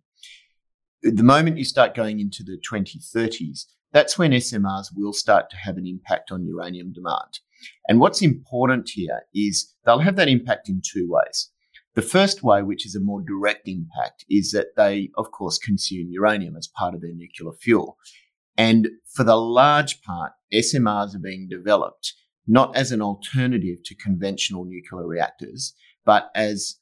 the 1.01 1.23
moment 1.23 1.57
you 1.57 1.65
start 1.65 1.95
going 1.95 2.19
into 2.19 2.43
the 2.43 2.59
2030s, 2.69 3.65
that's 3.91 4.17
when 4.17 4.31
SMRs 4.31 4.87
will 4.95 5.13
start 5.13 5.49
to 5.49 5.57
have 5.57 5.77
an 5.77 5.87
impact 5.87 6.31
on 6.31 6.45
uranium 6.45 6.93
demand. 6.93 7.39
And 7.87 7.99
what's 7.99 8.21
important 8.21 8.89
here 8.93 9.21
is 9.33 9.73
they'll 9.85 9.99
have 9.99 10.15
that 10.17 10.29
impact 10.29 10.69
in 10.69 10.81
two 10.83 11.07
ways. 11.09 11.49
The 11.95 12.01
first 12.01 12.43
way, 12.43 12.61
which 12.61 12.85
is 12.85 12.95
a 12.95 13.01
more 13.01 13.21
direct 13.21 13.67
impact, 13.67 14.25
is 14.29 14.51
that 14.51 14.75
they, 14.77 15.09
of 15.17 15.31
course, 15.31 15.57
consume 15.57 16.11
uranium 16.11 16.55
as 16.55 16.67
part 16.67 16.93
of 16.93 17.01
their 17.01 17.13
nuclear 17.13 17.51
fuel. 17.59 17.97
And 18.57 18.89
for 19.13 19.23
the 19.23 19.35
large 19.35 20.01
part, 20.01 20.33
SMRs 20.53 21.15
are 21.15 21.19
being 21.19 21.47
developed 21.49 22.13
not 22.47 22.75
as 22.75 22.91
an 22.91 23.01
alternative 23.01 23.83
to 23.85 23.95
conventional 23.95 24.65
nuclear 24.65 25.07
reactors, 25.07 25.73
but 26.03 26.29
as 26.33 26.78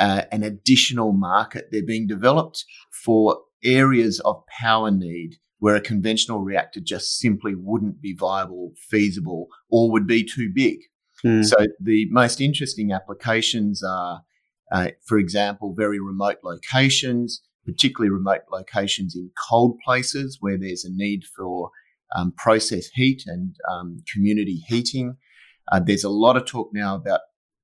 uh, 0.00 0.22
an 0.32 0.42
additional 0.42 1.12
market. 1.12 1.68
They're 1.70 1.84
being 1.86 2.06
developed 2.06 2.64
for 3.04 3.38
areas 3.62 4.18
of 4.20 4.42
power 4.46 4.90
need 4.90 5.36
where 5.58 5.76
a 5.76 5.80
conventional 5.80 6.40
reactor 6.40 6.80
just 6.80 7.18
simply 7.18 7.54
wouldn't 7.54 8.00
be 8.00 8.16
viable, 8.18 8.72
feasible, 8.88 9.46
or 9.70 9.92
would 9.92 10.06
be 10.06 10.24
too 10.24 10.50
big. 10.52 10.78
Mm. 11.24 11.44
So 11.44 11.56
the 11.78 12.08
most 12.10 12.40
interesting 12.40 12.92
applications 12.92 13.82
are, 13.86 14.22
uh, 14.72 14.88
for 15.06 15.18
example, 15.18 15.74
very 15.76 16.00
remote 16.00 16.38
locations, 16.42 17.42
particularly 17.66 18.10
remote 18.10 18.40
locations 18.50 19.14
in 19.14 19.30
cold 19.50 19.78
places 19.84 20.38
where 20.40 20.56
there's 20.58 20.86
a 20.86 20.90
need 20.90 21.24
for 21.36 21.70
um, 22.16 22.32
process 22.38 22.86
heat 22.94 23.24
and 23.26 23.54
um, 23.70 23.98
community 24.10 24.62
heating. 24.66 25.18
Uh, 25.70 25.78
there's 25.78 26.04
a 26.04 26.08
lot 26.08 26.38
of 26.38 26.46
talk 26.46 26.70
now 26.72 26.94
about 26.94 27.20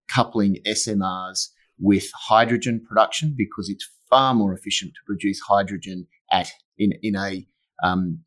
coupling 0.06 0.58
SMRs 0.66 1.48
with 1.78 2.10
hydrogen 2.14 2.84
production 2.86 3.34
because 3.36 3.68
it's 3.68 3.88
far 4.08 4.34
more 4.34 4.52
efficient 4.52 4.92
to 4.94 5.00
produce 5.06 5.40
hydrogen 5.40 6.06
at 6.32 6.50
in 6.78 6.92
in 7.02 7.16
a 7.16 7.46
um, 7.82 8.20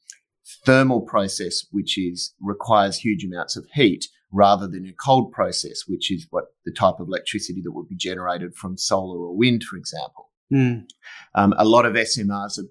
thermal 0.66 1.02
process 1.02 1.66
which 1.72 1.98
is 1.98 2.34
requires 2.42 2.98
huge 2.98 3.24
amounts 3.24 3.56
of 3.56 3.66
heat 3.74 4.08
rather 4.32 4.68
than 4.68 4.86
a 4.86 4.94
cold 4.94 5.32
process 5.32 5.84
which 5.88 6.12
is 6.12 6.28
what 6.30 6.46
the 6.66 6.72
type 6.72 6.96
of 7.00 7.08
electricity 7.08 7.62
that 7.62 7.72
would 7.72 7.88
be 7.88 7.96
generated 7.96 8.56
from 8.56 8.78
solar 8.78 9.20
or 9.20 9.36
wind 9.36 9.64
for 9.64 9.78
example 9.78 10.30
mm. 10.52 10.84
um, 11.36 11.54
a 11.58 11.66
lot 11.66 11.86
of 11.86 11.94
smrs 11.94 12.60
are, 12.60 12.70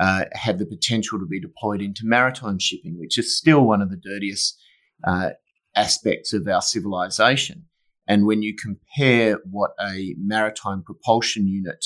uh, 0.00 0.24
have 0.32 0.58
the 0.58 0.66
potential 0.66 1.18
to 1.18 1.26
be 1.26 1.40
deployed 1.40 1.80
into 1.80 2.02
maritime 2.04 2.58
shipping 2.58 2.98
which 2.98 3.18
is 3.18 3.36
still 3.36 3.62
one 3.62 3.82
of 3.82 3.90
the 3.90 3.96
dirtiest 3.96 4.60
uh, 5.04 5.30
aspects 5.74 6.32
of 6.32 6.46
our 6.46 6.62
civilization 6.62 7.64
and 8.06 8.26
when 8.26 8.42
you 8.42 8.54
compare 8.54 9.38
what 9.50 9.72
a 9.80 10.14
maritime 10.18 10.82
propulsion 10.82 11.46
unit 11.46 11.84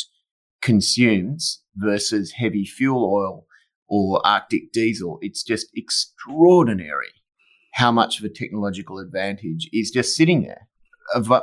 consumes 0.62 1.62
versus 1.76 2.32
heavy 2.32 2.64
fuel 2.64 3.04
oil 3.04 3.46
or 3.88 4.26
Arctic 4.26 4.72
diesel, 4.72 5.18
it's 5.20 5.42
just 5.42 5.68
extraordinary 5.74 7.12
how 7.74 7.92
much 7.92 8.18
of 8.18 8.24
a 8.24 8.30
technological 8.30 8.98
advantage 8.98 9.68
is 9.72 9.90
just 9.90 10.16
sitting 10.16 10.42
there 10.42 10.66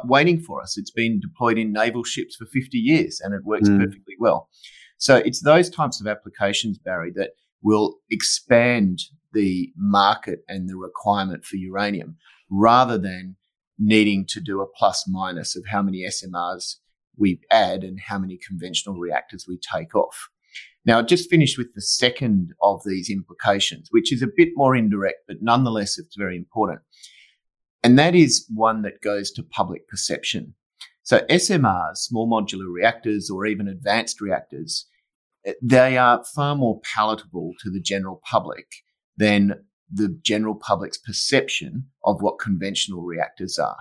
waiting 0.06 0.40
for 0.40 0.62
us. 0.62 0.78
It's 0.78 0.92
been 0.92 1.20
deployed 1.20 1.58
in 1.58 1.72
naval 1.72 2.04
ships 2.04 2.36
for 2.36 2.46
50 2.46 2.78
years 2.78 3.22
and 3.24 3.34
it 3.34 3.44
works 3.44 3.70
mm. 3.70 3.80
perfectly 3.80 4.16
well. 4.20 4.50
So 4.98 5.18
it's 5.18 5.42
those 5.42 5.70
types 5.70 6.00
of 6.02 6.08
applications, 6.08 6.78
Barry, 6.78 7.12
that 7.16 7.32
will 7.62 7.96
expand 8.10 9.00
the 9.34 9.72
market 9.78 10.40
and 10.48 10.70
the 10.70 10.76
requirement 10.76 11.46
for 11.46 11.56
uranium 11.56 12.18
rather 12.50 12.98
than 12.98 13.36
needing 13.84 14.26
to 14.30 14.40
do 14.40 14.62
a 14.62 14.68
plus 14.68 15.06
minus 15.08 15.56
of 15.56 15.64
how 15.70 15.82
many 15.82 16.06
SMRs 16.08 16.76
we 17.18 17.40
add 17.52 17.84
and 17.84 18.00
how 18.00 18.18
many 18.18 18.40
conventional 18.48 18.96
reactors 18.96 19.46
we 19.48 19.58
take 19.58 19.94
off. 19.94 20.30
Now, 20.86 20.98
I'll 20.98 21.06
just 21.06 21.30
finished 21.30 21.58
with 21.58 21.74
the 21.74 21.82
second 21.82 22.54
of 22.62 22.82
these 22.86 23.10
implications, 23.10 23.88
which 23.92 24.12
is 24.12 24.22
a 24.22 24.28
bit 24.36 24.50
more 24.56 24.76
indirect, 24.76 25.20
but 25.28 25.38
nonetheless, 25.42 25.98
it's 25.98 26.16
very 26.16 26.36
important. 26.36 26.82
And 27.84 28.00
that 28.00 28.16
is 28.16 28.46
one 28.54 28.82
that 28.84 29.02
goes 29.02 29.32
to 29.32 29.44
public 29.44 29.88
perception. 29.88 30.56
So 31.04 31.20
SMRs, 31.30 31.98
small 31.98 32.30
modular 32.30 32.72
reactors, 32.74 33.30
or 33.30 33.46
even 33.46 33.68
advanced 33.68 34.22
reactors, 34.22 34.88
eh, 35.46 35.54
they 35.62 35.98
are 35.98 36.24
far 36.34 36.56
more 36.56 36.80
palatable 36.96 37.54
to 37.60 37.70
the 37.70 37.82
general 37.82 38.22
public 38.30 38.68
than 39.18 39.66
the 39.94 40.18
general 40.24 40.56
public's 40.56 40.98
perception 40.98 41.86
of 42.04 42.22
what 42.22 42.40
conventional 42.40 43.02
reactors 43.02 43.60
are. 43.60 43.78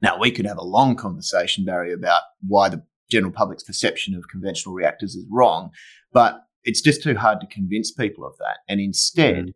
Now, 0.00 0.18
we 0.18 0.30
could 0.30 0.46
have 0.46 0.58
a 0.58 0.64
long 0.64 0.94
conversation, 0.94 1.64
Barry, 1.64 1.92
about 1.92 2.20
why 2.46 2.68
the 2.68 2.84
general 3.10 3.32
public's 3.32 3.64
perception 3.64 4.14
of 4.14 4.28
conventional 4.28 4.74
reactors 4.74 5.14
is 5.14 5.26
wrong, 5.30 5.70
but 6.12 6.44
it's 6.62 6.80
just 6.80 7.02
too 7.02 7.16
hard 7.16 7.40
to 7.40 7.46
convince 7.46 7.90
people 7.90 8.24
of 8.24 8.36
that. 8.38 8.58
And 8.68 8.80
instead, 8.80 9.46
mm. 9.46 9.54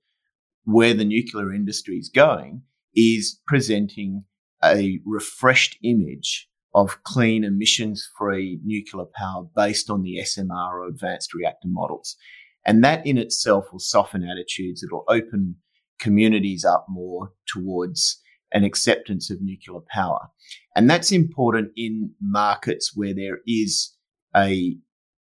where 0.65 0.95
the 0.95 1.05
nuclear 1.05 1.53
industry 1.53 1.97
is 1.97 2.09
going 2.09 2.63
is 2.95 3.41
presenting 3.47 4.25
a 4.65 5.01
refreshed 5.05 5.79
image 5.83 6.49
of 6.75 7.03
clean, 7.05 7.45
emissions 7.45 8.09
free 8.17 8.59
nuclear 8.65 9.05
power 9.15 9.45
based 9.55 9.91
on 9.91 10.03
the 10.03 10.19
SMR 10.23 10.73
or 10.73 10.89
advanced 10.89 11.35
reactor 11.35 11.69
models. 11.69 12.17
And 12.65 12.83
that 12.85 13.07
in 13.07 13.19
itself 13.19 13.67
will 13.73 13.81
soften 13.81 14.23
attitudes. 14.25 14.83
It'll 14.83 15.05
open 15.09 15.57
communities 15.99 16.65
up 16.65 16.87
more 16.89 17.33
towards 17.47 18.21
an 18.53 18.65
acceptance 18.65 19.31
of 19.31 19.39
nuclear 19.41 19.81
power. 19.91 20.29
And 20.77 20.89
that's 20.89 21.11
important 21.13 21.71
in 21.77 22.13
markets 22.21 22.93
where 22.95 23.15
there 23.15 23.39
is 23.47 23.97
a, 24.37 24.77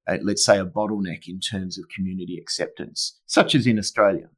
a, 0.08 0.18
let's 0.24 0.46
say, 0.46 0.58
a 0.58 0.66
bottleneck 0.66 1.28
in 1.28 1.40
terms 1.40 1.78
of 1.78 1.86
community 1.96 2.38
acceptance, 2.42 3.20
such 3.26 3.56
as 3.56 3.68
in 3.68 3.78
Australia. 3.78 4.30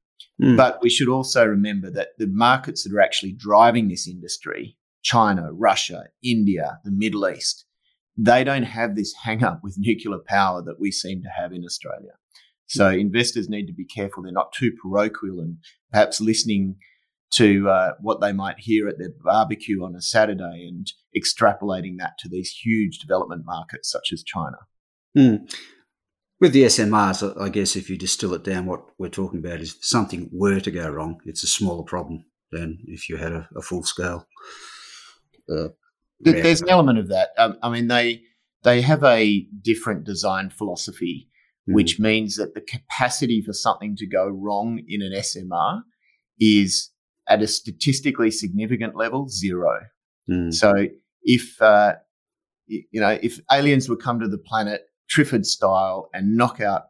Mm. 0.41 0.57
But 0.57 0.79
we 0.81 0.89
should 0.89 1.09
also 1.09 1.45
remember 1.45 1.89
that 1.91 2.09
the 2.17 2.27
markets 2.27 2.83
that 2.83 2.93
are 2.95 3.01
actually 3.01 3.33
driving 3.33 3.87
this 3.87 4.07
industry, 4.07 4.77
China, 5.03 5.49
Russia, 5.53 6.05
India, 6.23 6.79
the 6.83 6.91
Middle 6.91 7.27
East, 7.27 7.65
they 8.17 8.43
don't 8.43 8.63
have 8.63 8.95
this 8.95 9.13
hang 9.23 9.43
up 9.43 9.61
with 9.63 9.77
nuclear 9.77 10.19
power 10.27 10.61
that 10.61 10.79
we 10.79 10.91
seem 10.91 11.21
to 11.23 11.29
have 11.29 11.53
in 11.53 11.63
Australia. 11.63 12.11
So 12.71 12.89
investors 12.89 13.49
need 13.49 13.67
to 13.67 13.73
be 13.73 13.85
careful 13.85 14.23
they're 14.23 14.31
not 14.31 14.53
too 14.53 14.71
parochial 14.81 15.39
and 15.39 15.57
perhaps 15.91 16.21
listening 16.21 16.77
to 17.33 17.69
uh, 17.69 17.91
what 18.01 18.21
they 18.21 18.31
might 18.31 18.59
hear 18.59 18.87
at 18.87 18.97
their 18.97 19.11
barbecue 19.23 19.83
on 19.83 19.95
a 19.95 20.01
Saturday 20.01 20.67
and 20.67 20.87
extrapolating 21.17 21.97
that 21.99 22.17
to 22.19 22.29
these 22.29 22.51
huge 22.51 22.99
development 22.99 23.43
markets 23.45 23.89
such 23.89 24.11
as 24.13 24.23
China. 24.23 24.57
Mm. 25.17 25.53
With 26.39 26.53
the 26.53 26.63
SMRs, 26.63 27.39
I 27.39 27.49
guess 27.49 27.75
if 27.75 27.89
you 27.89 27.97
distill 27.97 28.33
it 28.33 28.43
down, 28.43 28.65
what 28.65 28.85
we're 28.97 29.09
talking 29.09 29.39
about 29.39 29.61
is 29.61 29.75
if 29.75 29.85
something 29.85 30.29
were 30.31 30.59
to 30.59 30.71
go 30.71 30.89
wrong, 30.89 31.19
it's 31.25 31.43
a 31.43 31.47
smaller 31.47 31.83
problem 31.83 32.25
than 32.51 32.79
if 32.87 33.09
you 33.09 33.17
had 33.17 33.31
a, 33.31 33.47
a 33.55 33.61
full 33.61 33.83
scale. 33.83 34.27
Uh, 35.49 35.69
There's 36.19 36.61
an 36.61 36.69
element 36.69 36.99
of 36.99 37.09
that. 37.09 37.29
Um, 37.37 37.57
I 37.61 37.69
mean, 37.69 37.87
they 37.87 38.23
they 38.63 38.81
have 38.81 39.03
a 39.03 39.47
different 39.61 40.03
design 40.03 40.49
philosophy, 40.49 41.29
mm. 41.69 41.73
which 41.73 41.99
means 41.99 42.35
that 42.37 42.53
the 42.53 42.61
capacity 42.61 43.41
for 43.41 43.53
something 43.53 43.95
to 43.97 44.07
go 44.07 44.27
wrong 44.27 44.81
in 44.87 45.01
an 45.01 45.13
SMR 45.13 45.81
is 46.39 46.89
at 47.27 47.41
a 47.41 47.47
statistically 47.47 48.31
significant 48.31 48.95
level 48.95 49.27
zero. 49.29 49.79
Mm. 50.29 50.53
So 50.53 50.73
if 51.23 51.61
uh, 51.61 51.95
you 52.67 52.99
know 52.99 53.17
if 53.21 53.39
aliens 53.51 53.89
would 53.89 54.01
come 54.01 54.19
to 54.19 54.27
the 54.27 54.37
planet 54.37 54.81
Triffid 55.13 55.45
style 55.45 56.09
and 56.13 56.37
knock 56.37 56.61
out 56.61 56.83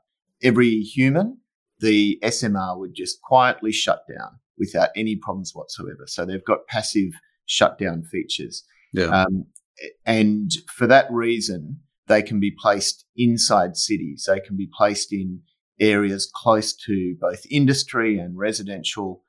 every 0.43 0.81
human, 0.81 1.37
the 1.79 2.19
SMR 2.23 2.77
would 2.79 2.93
just 2.93 3.21
quietly 3.21 3.71
shut 3.71 4.03
down 4.07 4.39
without 4.57 4.89
any 4.95 5.15
problems 5.15 5.51
whatsoever. 5.53 6.03
So 6.05 6.25
they've 6.25 6.45
got 6.45 6.67
passive 6.67 7.11
shutdown 7.45 8.03
features. 8.03 8.63
Yeah. 8.93 9.05
Um, 9.05 9.45
and 10.05 10.51
for 10.67 10.85
that 10.87 11.11
reason, 11.11 11.79
they 12.11 12.21
can 12.21 12.39
be 12.39 12.51
placed 12.51 13.05
inside 13.15 13.77
cities. 13.77 14.25
They 14.27 14.41
can 14.41 14.57
be 14.57 14.69
placed 14.77 15.13
in 15.13 15.41
areas 15.79 16.29
close 16.35 16.73
to 16.73 17.15
both 17.19 17.45
industry 17.49 18.19
and 18.19 18.37
residential. 18.37 19.23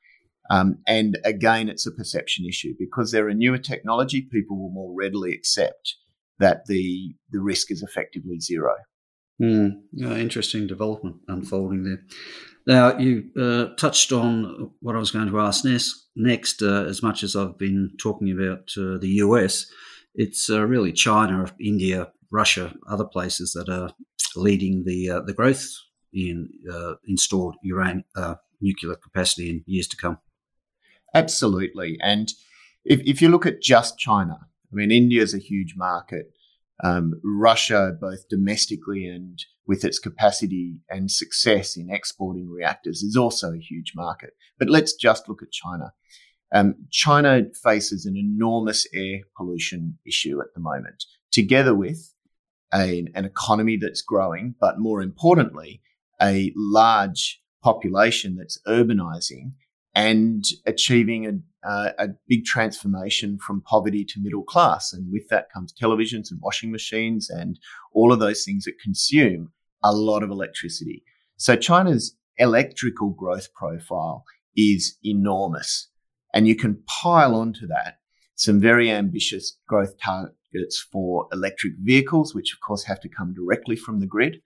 Um, 0.50 0.78
and 0.86 1.16
again, 1.24 1.68
it's 1.68 1.86
a 1.86 1.92
perception 1.92 2.44
issue 2.44 2.74
because 2.78 3.12
they're 3.12 3.28
a 3.28 3.34
newer 3.34 3.58
technology. 3.58 4.20
People 4.20 4.60
will 4.60 4.70
more 4.70 4.92
readily 4.94 5.32
accept 5.32 5.94
that 6.40 6.66
the 6.66 7.14
the 7.30 7.40
risk 7.40 7.70
is 7.70 7.82
effectively 7.82 8.40
zero. 8.40 8.74
Mm, 9.40 9.82
yeah, 9.92 10.16
interesting 10.16 10.66
development 10.66 11.16
unfolding 11.28 11.84
there. 11.84 12.02
Now, 12.66 12.98
you 12.98 13.30
uh, 13.40 13.74
touched 13.76 14.12
on 14.12 14.70
what 14.80 14.96
I 14.96 14.98
was 14.98 15.10
going 15.10 15.28
to 15.28 15.40
ask 15.40 15.64
next. 15.64 16.08
next 16.16 16.62
uh, 16.62 16.84
as 16.84 17.02
much 17.02 17.22
as 17.22 17.34
I've 17.34 17.58
been 17.58 17.90
talking 17.98 18.30
about 18.30 18.70
uh, 18.76 18.98
the 18.98 19.14
US, 19.24 19.66
it's 20.14 20.50
uh, 20.50 20.66
really 20.66 20.92
China, 20.92 21.46
India, 21.60 22.12
Russia, 22.32 22.74
other 22.88 23.04
places 23.04 23.52
that 23.52 23.68
are 23.68 23.90
leading 24.34 24.84
the 24.84 25.10
uh, 25.10 25.20
the 25.20 25.34
growth 25.34 25.68
in 26.12 26.48
uh, 26.72 26.94
installed 27.06 27.56
uranium 27.62 28.04
nuclear 28.60 28.94
capacity 28.94 29.50
in 29.50 29.64
years 29.66 29.88
to 29.88 29.96
come. 29.96 30.18
Absolutely, 31.14 31.98
and 32.00 32.32
if, 32.84 33.00
if 33.00 33.22
you 33.22 33.28
look 33.28 33.46
at 33.46 33.60
just 33.60 33.98
China, 33.98 34.38
I 34.72 34.74
mean, 34.74 34.90
India 34.90 35.22
is 35.22 35.34
a 35.34 35.38
huge 35.38 35.74
market. 35.76 36.26
Um, 36.82 37.20
Russia, 37.22 37.92
both 38.00 38.28
domestically 38.28 39.06
and 39.06 39.38
with 39.66 39.84
its 39.84 39.98
capacity 39.98 40.78
and 40.88 41.10
success 41.10 41.76
in 41.76 41.90
exporting 41.90 42.50
reactors, 42.50 43.02
is 43.02 43.16
also 43.16 43.52
a 43.52 43.58
huge 43.58 43.92
market. 43.94 44.30
But 44.58 44.70
let's 44.70 44.94
just 44.94 45.28
look 45.28 45.42
at 45.42 45.52
China. 45.52 45.92
Um, 46.54 46.74
China 46.90 47.42
faces 47.62 48.04
an 48.04 48.16
enormous 48.16 48.86
air 48.92 49.20
pollution 49.36 49.98
issue 50.06 50.40
at 50.40 50.52
the 50.54 50.60
moment, 50.60 51.04
together 51.30 51.74
with 51.74 52.11
a, 52.74 53.06
an 53.14 53.24
economy 53.24 53.76
that's 53.76 54.02
growing, 54.02 54.54
but 54.60 54.78
more 54.78 55.02
importantly, 55.02 55.82
a 56.20 56.52
large 56.56 57.40
population 57.62 58.36
that's 58.36 58.58
urbanizing 58.66 59.52
and 59.94 60.44
achieving 60.66 61.26
a, 61.26 61.68
uh, 61.68 61.90
a 61.98 62.08
big 62.28 62.44
transformation 62.44 63.38
from 63.38 63.62
poverty 63.62 64.04
to 64.04 64.20
middle 64.20 64.42
class. 64.42 64.92
And 64.92 65.12
with 65.12 65.28
that 65.28 65.52
comes 65.52 65.72
televisions 65.72 66.30
and 66.30 66.40
washing 66.40 66.72
machines 66.72 67.28
and 67.28 67.58
all 67.92 68.12
of 68.12 68.20
those 68.20 68.44
things 68.44 68.64
that 68.64 68.80
consume 68.82 69.52
a 69.84 69.92
lot 69.92 70.22
of 70.22 70.30
electricity. 70.30 71.02
So 71.36 71.56
China's 71.56 72.16
electrical 72.38 73.10
growth 73.10 73.52
profile 73.52 74.24
is 74.56 74.96
enormous. 75.04 75.88
And 76.34 76.48
you 76.48 76.56
can 76.56 76.82
pile 76.86 77.34
onto 77.34 77.66
that 77.66 77.98
some 78.34 78.60
very 78.60 78.90
ambitious 78.90 79.58
growth 79.68 79.98
targets 80.52 80.80
for 80.80 81.28
electric 81.32 81.74
vehicles, 81.80 82.34
which 82.34 82.52
of 82.52 82.60
course 82.60 82.84
have 82.84 83.00
to 83.00 83.08
come 83.08 83.34
directly 83.34 83.76
from 83.76 84.00
the 84.00 84.06
grid. 84.06 84.40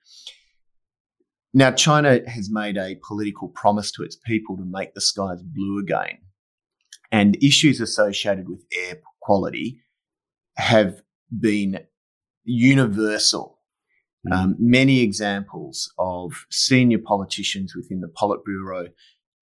Now, 1.55 1.71
China 1.71 2.21
has 2.29 2.51
made 2.51 2.77
a 2.77 2.97
political 3.07 3.49
promise 3.49 3.91
to 3.93 4.03
its 4.03 4.17
people 4.17 4.57
to 4.57 4.65
make 4.65 4.95
the 4.95 5.01
skies 5.01 5.43
blue 5.43 5.79
again. 5.79 6.19
And 7.11 7.43
issues 7.43 7.81
associated 7.81 8.49
with 8.49 8.65
air 8.77 8.99
quality 9.23 9.81
have 10.57 11.03
been 11.39 11.81
universal. 12.45 13.59
Mm. 14.29 14.37
Um, 14.37 14.57
many 14.59 15.01
examples 15.01 15.93
of 15.99 16.47
senior 16.51 16.99
politicians 16.99 17.75
within 17.75 18.01
the 18.01 18.09
Politburo 18.09 18.89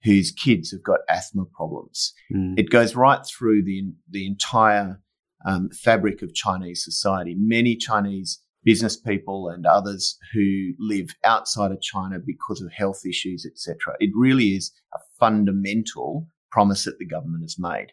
whose 0.05 0.31
kids 0.31 0.71
have 0.71 0.83
got 0.83 1.01
asthma 1.09 1.47
problems. 1.47 2.13
Mm. 2.33 2.59
It 2.59 2.71
goes 2.71 2.95
right 2.95 3.25
through 3.27 3.65
the, 3.65 3.93
the 4.11 4.27
entire 4.27 5.01
um, 5.45 5.71
fabric 5.71 6.23
of 6.23 6.35
Chinese 6.35 6.85
society. 6.85 7.35
Many 7.39 7.77
Chinese 7.77 8.41
business 8.65 8.97
people 8.97 9.49
and 9.49 9.67
others 9.67 10.19
who 10.33 10.73
live 10.79 11.09
outside 11.23 11.71
of 11.71 11.83
China 11.83 12.19
because 12.25 12.63
of 12.63 12.73
health 12.73 13.03
issues, 13.07 13.47
etc. 13.47 13.95
It 14.01 14.11
really 14.15 14.57
is 14.57 14.73
a 14.95 14.99
fundamental 15.19 16.27
promise 16.51 16.85
that 16.85 16.99
the 16.99 17.07
government 17.07 17.43
has 17.43 17.59
made. 17.59 17.89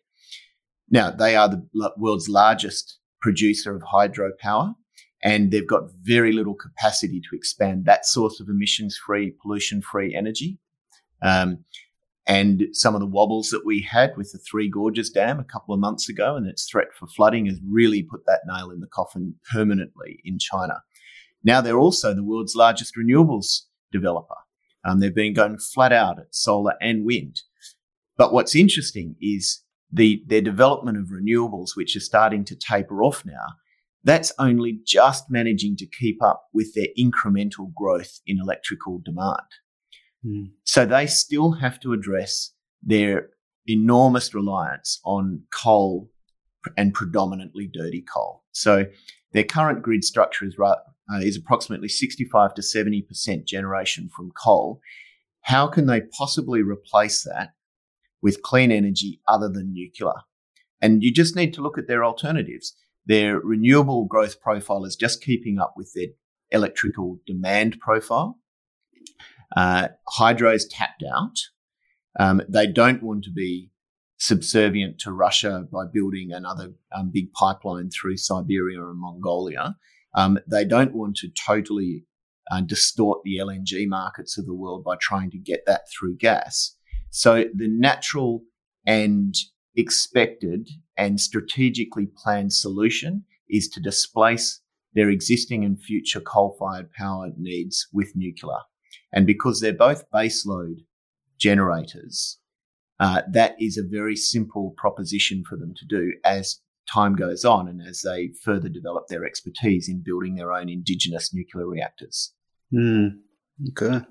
Now, 0.90 1.12
they 1.12 1.36
are 1.36 1.50
the 1.50 1.66
world's 1.98 2.30
largest 2.30 3.00
producer 3.22 3.76
of 3.76 3.82
hydropower, 3.82 4.76
and 5.24 5.52
they've 5.52 5.68
got 5.68 5.90
very 6.02 6.32
little 6.32 6.56
capacity 6.56 7.22
to 7.22 7.36
expand 7.36 7.86
that 7.86 8.06
source 8.06 8.40
of 8.40 8.50
emissions 8.50 8.98
free, 8.98 9.34
pollution 9.42 9.82
free 9.82 10.16
energy. 10.16 10.58
Um, 11.22 11.66
and 12.28 12.66
some 12.72 12.94
of 12.94 13.02
the 13.02 13.08
wobbles 13.08 13.50
that 13.50 13.66
we 13.66 13.82
had 13.82 14.16
with 14.16 14.32
the 14.32 14.38
Three 14.38 14.70
Gorges 14.70 15.10
Dam 15.10 15.40
a 15.40 15.44
couple 15.44 15.74
of 15.74 15.80
months 15.80 16.08
ago 16.08 16.36
and 16.36 16.48
its 16.48 16.70
threat 16.70 16.90
for 16.98 17.08
flooding 17.08 17.48
has 17.48 17.60
really 17.68 18.04
put 18.04 18.26
that 18.28 18.42
nail 18.46 18.70
in 18.70 18.80
the 18.80 18.88
coffin 18.88 19.36
permanently 19.52 20.20
in 20.24 20.38
China. 20.38 20.84
Now 21.44 21.62
they're 21.62 21.80
also 21.80 22.14
the 22.14 22.24
world's 22.24 22.56
largest 22.56 22.94
renewables 22.96 23.62
developer. 23.92 24.36
Um, 24.86 25.00
they've 25.00 25.14
been 25.14 25.34
going 25.34 25.58
flat 25.58 25.92
out 25.92 26.20
at 26.20 26.34
solar 26.34 26.74
and 26.82 27.06
wind. 27.06 27.42
But 28.18 28.34
what's 28.34 28.56
interesting 28.56 29.16
is 29.20 29.64
the, 29.92 30.24
their 30.28 30.42
development 30.42 30.98
of 30.98 31.08
renewables, 31.08 31.76
which 31.76 31.96
are 31.96 32.02
starting 32.02 32.46
to 32.46 32.56
taper 32.56 33.04
off 33.04 33.26
now, 33.26 33.56
that's 34.04 34.32
only 34.40 34.80
just 34.86 35.26
managing 35.30 35.76
to 35.78 35.86
keep 35.86 36.22
up 36.24 36.44
with 36.54 36.74
their 36.74 36.88
incremental 36.98 37.74
growth 37.74 38.20
in 38.26 38.40
electrical 38.40 39.00
demand. 39.04 39.38
Mm. 40.26 40.52
So 40.64 40.86
they 40.86 41.08
still 41.08 41.54
have 41.54 41.80
to 41.82 41.94
address 41.94 42.52
their 42.84 43.30
enormous 43.68 44.34
reliance 44.34 45.00
on 45.04 45.44
coal 45.54 46.10
and 46.78 46.94
predominantly 46.94 47.70
dirty 47.72 48.02
coal. 48.02 48.44
So 48.52 48.86
their 49.34 49.44
current 49.44 49.82
grid 49.82 50.04
structure 50.04 50.46
is, 50.46 50.56
uh, 50.60 50.76
is 51.20 51.38
approximately 51.38 51.88
65 51.88 52.54
to 52.56 52.62
70% 52.62 53.46
generation 53.46 54.10
from 54.16 54.32
coal. 54.32 54.82
How 55.42 55.68
can 55.68 55.88
they 55.88 56.02
possibly 56.02 56.62
replace 56.62 57.24
that 57.24 57.54
with 58.22 58.44
clean 58.44 58.72
energy 58.72 59.22
other 59.28 59.50
than 59.50 59.74
nuclear? 59.74 60.14
And 60.82 61.04
you 61.04 61.12
just 61.12 61.36
need 61.36 61.54
to 61.56 61.62
look 61.62 61.78
at 61.78 61.88
their 61.88 62.04
alternatives. 62.04 62.76
Their 63.06 63.40
renewable 63.40 64.06
growth 64.06 64.40
profile 64.42 64.86
is 64.86 64.96
just 64.96 65.24
keeping 65.24 65.60
up 65.60 65.74
with 65.76 65.92
their 65.96 66.08
electrical 66.52 67.20
demand 67.26 67.80
profile. 67.80 68.40
Uh, 69.56 69.90
hydro 70.08 70.54
is 70.54 70.68
tapped 70.68 71.04
out. 71.04 71.38
Um, 72.20 72.42
they 72.48 72.68
don't 72.68 73.04
want 73.04 73.24
to 73.26 73.32
be 73.32 73.72
subservient 74.18 75.00
to 75.00 75.12
Russia 75.12 75.68
by 75.72 75.84
building 75.92 76.32
another 76.32 76.74
um, 76.96 77.10
big 77.12 77.32
pipeline 77.34 77.90
through 77.90 78.18
Siberia 78.18 78.84
and 78.86 79.00
Mongolia. 79.00 79.76
Um, 80.16 80.38
they 80.50 80.66
don't 80.66 80.94
want 80.94 81.16
to 81.18 81.30
totally 81.30 82.06
uh, 82.52 82.62
distort 82.62 83.24
the 83.24 83.38
LNG 83.38 83.88
markets 83.88 84.38
of 84.38 84.46
the 84.46 84.54
world 84.54 84.84
by 84.84 84.96
trying 85.00 85.32
to 85.32 85.38
get 85.38 85.64
that 85.66 85.82
through 85.92 86.18
gas. 86.18 86.76
So 87.10 87.46
the 87.56 87.68
natural 87.68 88.44
and 88.86 89.34
expected 89.76 90.70
and 90.98 91.20
strategically 91.20 92.08
planned 92.16 92.54
solution 92.54 93.26
is 93.50 93.68
to 93.70 93.80
displace 93.80 94.62
their 94.94 95.10
existing 95.10 95.64
and 95.64 95.82
future 95.82 96.20
coal 96.22 96.56
fired 96.60 96.92
power 96.92 97.32
needs 97.38 97.88
with 97.94 98.12
nuclear. 98.16 98.60
And 99.12 99.25
because 99.25 99.60
they're 99.60 99.73
both 99.73 100.10
baseload 100.12 100.86
generators, 101.39 102.39
uh, 102.99 103.23
that 103.32 103.56
is 103.60 103.77
a 103.77 103.84
very 103.84 104.15
simple 104.15 104.73
proposition 104.77 105.43
for 105.47 105.58
them 105.58 105.73
to 105.75 105.86
do 105.86 106.13
as 106.23 106.60
time 106.91 107.15
goes 107.15 107.45
on 107.45 107.67
and 107.67 107.82
as 107.82 108.01
they 108.01 108.30
further 108.43 108.69
develop 108.69 109.08
their 109.08 109.25
expertise 109.25 109.89
in 109.89 110.04
building 110.04 110.36
their 110.36 110.51
own 110.51 110.69
indigenous 110.69 111.34
nuclear 111.34 111.67
reactors. 111.67 112.34
Mm, 112.73 113.19
okay. 113.69 114.06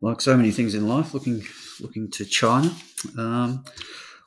Like 0.00 0.20
so 0.20 0.36
many 0.36 0.50
things 0.50 0.74
in 0.74 0.88
life, 0.88 1.14
looking 1.14 1.42
looking 1.80 2.10
to 2.12 2.24
China, 2.24 2.74
um, 3.18 3.64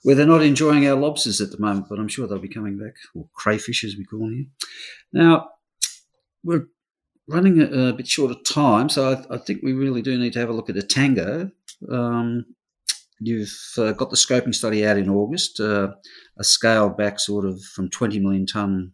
where 0.03 0.15
they're 0.15 0.25
not 0.25 0.41
enjoying 0.41 0.87
our 0.87 0.95
lobsters 0.95 1.41
at 1.41 1.51
the 1.51 1.59
moment, 1.59 1.87
but 1.89 1.99
I'm 1.99 2.07
sure 2.07 2.27
they'll 2.27 2.39
be 2.39 2.47
coming 2.47 2.77
back, 2.77 2.95
or 3.13 3.27
crayfish 3.33 3.83
as 3.83 3.95
we 3.95 4.05
call 4.05 4.19
them 4.19 4.33
here. 4.33 4.45
Now, 5.13 5.49
we're 6.43 6.67
running 7.29 7.61
a, 7.61 7.89
a 7.89 7.93
bit 7.93 8.07
short 8.07 8.31
of 8.31 8.43
time, 8.43 8.89
so 8.89 9.11
I, 9.11 9.35
I, 9.35 9.37
think 9.37 9.61
we 9.63 9.73
really 9.73 10.01
do 10.01 10.17
need 10.17 10.33
to 10.33 10.39
have 10.39 10.49
a 10.49 10.53
look 10.53 10.69
at 10.69 10.75
Etango. 10.75 11.51
Um, 11.89 12.45
you've 13.19 13.55
uh, 13.77 13.91
got 13.91 14.09
the 14.09 14.15
scoping 14.15 14.55
study 14.55 14.85
out 14.85 14.97
in 14.97 15.09
August, 15.09 15.59
uh, 15.59 15.89
a 16.37 16.43
scaled 16.43 16.97
back 16.97 17.19
sort 17.19 17.45
of 17.45 17.61
from 17.61 17.89
20 17.89 18.19
million 18.19 18.45
tonne 18.45 18.91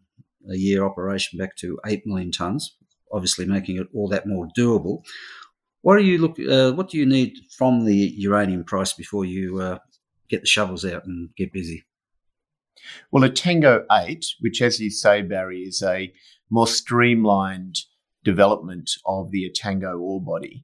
a 0.50 0.56
year 0.56 0.86
operation 0.86 1.39
back 1.39 1.56
to 1.58 1.80
8 1.86 2.06
million 2.06 2.32
tonnes, 2.32 2.63
obviously 3.12 3.45
making 3.45 3.78
it 3.78 3.88
all 3.93 4.08
that 4.10 4.28
more 4.28 4.48
doable. 4.58 5.04
What 5.82 5.98
do 5.98 6.04
you 6.04 6.17
look? 6.17 6.38
Uh, 6.39 6.71
what 6.74 6.89
do 6.89 6.98
you 6.98 7.06
need 7.06 7.38
from 7.56 7.86
the 7.86 8.13
uranium 8.17 8.63
price 8.63 8.93
before 8.93 9.26
you 9.26 9.60
uh, 9.60 9.80
get 10.30 10.41
the 10.41 10.48
shovels 10.48 10.84
out 10.84 11.06
and 11.06 11.30
get 11.38 11.54
busy? 11.54 11.86
Well, 13.12 13.28
Etango 13.28 13.86
8, 13.91 14.26
which, 14.41 14.62
as 14.62 14.80
you 14.80 14.89
say, 14.89 15.21
Barry, 15.21 15.62
is 15.62 15.82
a 15.82 16.12
more 16.50 16.67
streamlined 16.67 17.78
development 18.25 18.91
of 19.05 19.31
the 19.31 19.49
Etango 19.49 19.99
ore 19.99 20.21
body. 20.21 20.63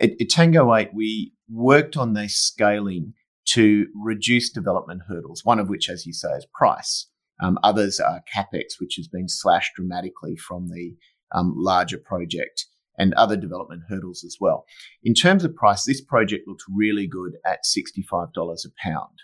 At 0.00 0.18
Etango 0.18 0.80
8, 0.80 0.94
we 0.94 1.34
worked 1.50 1.96
on 1.96 2.14
this 2.14 2.36
scaling 2.36 3.12
to 3.48 3.86
reduce 3.94 4.50
development 4.50 5.02
hurdles, 5.08 5.44
one 5.44 5.58
of 5.58 5.68
which, 5.68 5.90
as 5.90 6.06
you 6.06 6.14
say, 6.14 6.30
is 6.30 6.46
price. 6.54 7.08
Um, 7.42 7.58
others 7.62 8.00
are 8.00 8.22
capex, 8.34 8.80
which 8.80 8.94
has 8.96 9.08
been 9.08 9.28
slashed 9.28 9.74
dramatically 9.74 10.36
from 10.36 10.68
the 10.68 10.94
um, 11.32 11.54
larger 11.56 11.98
project 11.98 12.66
and 12.98 13.14
other 13.14 13.36
development 13.36 13.82
hurdles 13.88 14.24
as 14.24 14.36
well. 14.40 14.66
In 15.02 15.14
terms 15.14 15.42
of 15.44 15.54
price, 15.54 15.84
this 15.84 16.00
project 16.00 16.46
looks 16.46 16.64
really 16.68 17.06
good 17.06 17.32
at 17.46 17.60
$65 17.64 18.30
a 18.36 18.68
pound. 18.82 19.18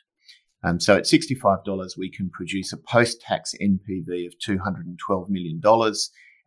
Um, 0.64 0.81
so 0.81 0.96
at 0.96 1.05
$65, 1.05 1.99
we 1.99 2.11
can 2.11 2.31
produce 2.31 2.72
a 2.72 2.79
post 2.79 3.20
tax 3.20 3.55
NPV 3.61 4.27
of 4.27 4.35
$212 4.44 5.29
million 5.29 5.61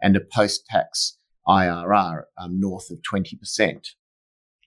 and 0.02 0.16
a 0.16 0.22
post 0.34 0.66
tax 0.66 1.19
IRR 1.50 2.24
um, 2.38 2.60
north 2.60 2.90
of 2.92 3.00
20%. 3.12 3.36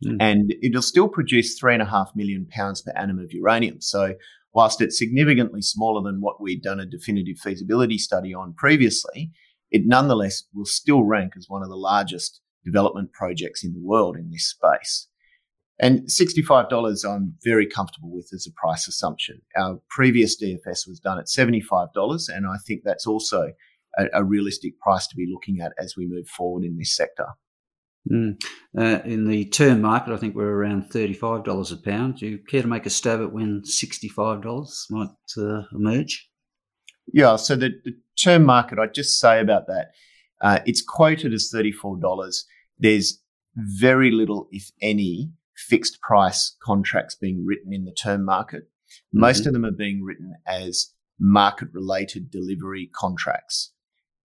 Mm. 0.05 0.17
And 0.21 0.55
it'll 0.63 0.83
still 0.83 1.09
produce 1.09 1.59
three 1.59 1.75
and 1.75 1.83
a 1.83 1.87
half 1.87 2.11
million 2.15 2.47
pounds 2.51 2.83
per 2.83 2.93
annum 2.93 3.21
of 3.21 3.33
uranium. 3.33 3.81
So, 3.81 4.15
whilst 4.53 4.81
it's 4.83 4.99
significantly 4.99 5.63
smaller 5.63 6.03
than 6.03 6.21
what 6.21 6.41
we'd 6.41 6.63
done 6.63 6.81
a 6.81 6.87
definitive 6.87 7.39
feasibility 7.39 7.99
study 7.99 8.35
on 8.35 8.55
previously, 8.55 9.31
it 9.71 9.83
nonetheless 9.87 10.45
will 10.53 10.67
still 10.67 11.05
rank 11.05 11.35
as 11.37 11.47
one 11.49 11.63
of 11.63 11.69
the 11.69 11.77
largest 11.77 12.41
development 12.65 13.13
projects 13.13 13.65
in 13.65 13.73
the 13.73 13.81
world 13.81 14.17
in 14.17 14.31
this 14.31 14.49
space. 14.49 15.09
And 15.81 16.03
$65 16.03 17.09
I'm 17.09 17.35
very 17.43 17.67
comfortable 17.67 18.13
with 18.13 18.31
as 18.33 18.47
a 18.47 18.53
price 18.53 18.87
assumption. 18.87 19.41
Our 19.57 19.81
previous 19.89 20.41
DFS 20.41 20.87
was 20.87 21.01
done 21.03 21.19
at 21.19 21.27
$75, 21.27 22.29
and 22.29 22.47
I 22.47 22.57
think 22.67 22.83
that's 22.85 23.07
also 23.07 23.53
a, 23.99 24.07
a 24.15 24.25
realistic 24.25 24.79
price 24.81 25.07
to 25.09 25.17
be 25.17 25.29
looking 25.31 25.61
at 25.61 25.73
as 25.79 25.95
we 25.97 26.07
move 26.07 26.29
forward 26.29 26.65
in 26.65 26.77
this 26.79 26.95
sector. 26.95 27.27
Mm. 28.11 28.43
Uh, 28.77 29.01
in 29.05 29.29
the 29.29 29.45
term 29.47 29.81
market, 29.81 30.13
I 30.13 30.17
think 30.17 30.35
we're 30.35 30.51
around 30.51 30.91
$35 30.91 31.73
a 31.73 31.77
pound. 31.77 32.17
Do 32.17 32.27
you 32.27 32.39
care 32.39 32.63
to 32.63 32.69
make 32.69 32.87
a 32.87 32.91
stab 32.91 33.21
at 33.21 33.33
when 33.33 33.63
$65 33.63 34.91
might 34.91 35.09
uh, 35.39 35.63
emerge? 35.73 36.29
Yeah, 37.13 37.37
so 37.37 37.57
the, 37.57 37.71
the, 37.85 37.95
term 38.23 38.45
market, 38.45 38.79
I'd 38.79 38.95
just 38.95 39.19
say 39.19 39.41
about 39.41 39.67
that, 39.69 39.93
uh, 40.43 40.59
it's 40.67 40.83
quoted 40.83 41.33
as 41.33 41.51
$34. 41.53 42.43
There's 42.79 43.21
very 43.57 44.11
little, 44.11 44.49
if 44.51 44.71
any, 44.81 45.31
fixed 45.57 46.01
price 46.01 46.57
contracts 46.63 47.15
being 47.15 47.45
written 47.45 47.73
in 47.73 47.85
the 47.85 47.93
term 47.93 48.25
market. 48.25 48.65
Most 49.13 49.41
mm-hmm. 49.41 49.49
of 49.49 49.53
them 49.55 49.65
are 49.65 49.71
being 49.71 50.03
written 50.03 50.35
as 50.47 50.93
market 51.19 51.69
related 51.73 52.31
delivery 52.31 52.91
contracts. 52.95 53.73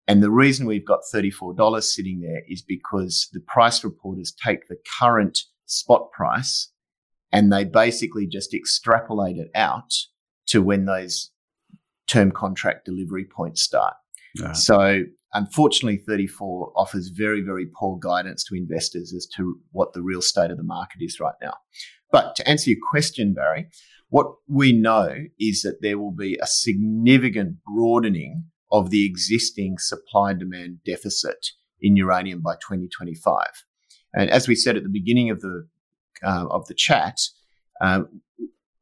And 0.08 0.24
the 0.24 0.32
reason 0.32 0.66
we've 0.66 0.86
got 0.86 1.02
$34 1.14 1.84
sitting 1.84 2.22
there 2.22 2.42
is 2.48 2.62
because 2.62 3.28
the 3.34 3.42
price 3.42 3.84
reporters 3.84 4.34
take 4.44 4.68
the 4.68 4.78
current 5.00 5.40
spot 5.66 6.12
price 6.14 6.72
and 7.34 7.52
they 7.52 7.66
basically 7.66 8.26
just 8.26 8.54
extrapolate 8.54 9.36
it 9.36 9.50
out 9.54 9.94
to 10.48 10.62
when 10.62 10.86
those 10.86 11.32
term 12.08 12.32
contract 12.32 12.86
delivery 12.86 13.26
points 13.26 13.62
start. 13.62 13.96
So 14.54 15.04
unfortunately, 15.34 16.02
34 16.08 16.72
offers 16.78 17.10
very, 17.10 17.42
very 17.42 17.66
poor 17.78 18.00
guidance 18.00 18.46
to 18.46 18.56
investors 18.56 19.14
as 19.14 19.28
to 19.36 19.60
what 19.72 19.92
the 19.92 20.02
real 20.02 20.22
state 20.22 20.52
of 20.52 20.58
the 20.58 20.64
market 20.64 21.02
is 21.02 21.20
right 21.20 21.36
now. 21.42 21.56
But 22.12 22.36
to 22.38 22.48
answer 22.48 22.70
your 22.70 22.80
question, 22.90 23.34
Barry, 23.34 23.68
what 24.10 24.28
we 24.48 24.72
know 24.72 25.14
is 25.38 25.64
that 25.64 25.82
there 25.82 26.00
will 26.00 26.14
be 26.14 26.38
a 26.42 26.48
significant 26.48 27.58
broadening 27.66 28.46
of 28.72 28.90
the 28.90 29.06
existing 29.06 29.78
supply 29.78 30.32
and 30.32 30.40
demand 30.40 30.80
deficit 30.86 31.52
in 31.82 31.96
uranium 31.96 32.42
by 32.42 32.56
2025. 32.56 33.46
And 34.14 34.30
as 34.30 34.48
we 34.48 34.56
said 34.56 34.76
at 34.76 34.84
the 34.84 34.90
beginning 34.90 35.30
of 35.30 35.42
the 35.42 35.68
uh, 36.24 36.48
of 36.50 36.66
the 36.68 36.74
chat, 36.74 37.20
uh, 37.80 38.02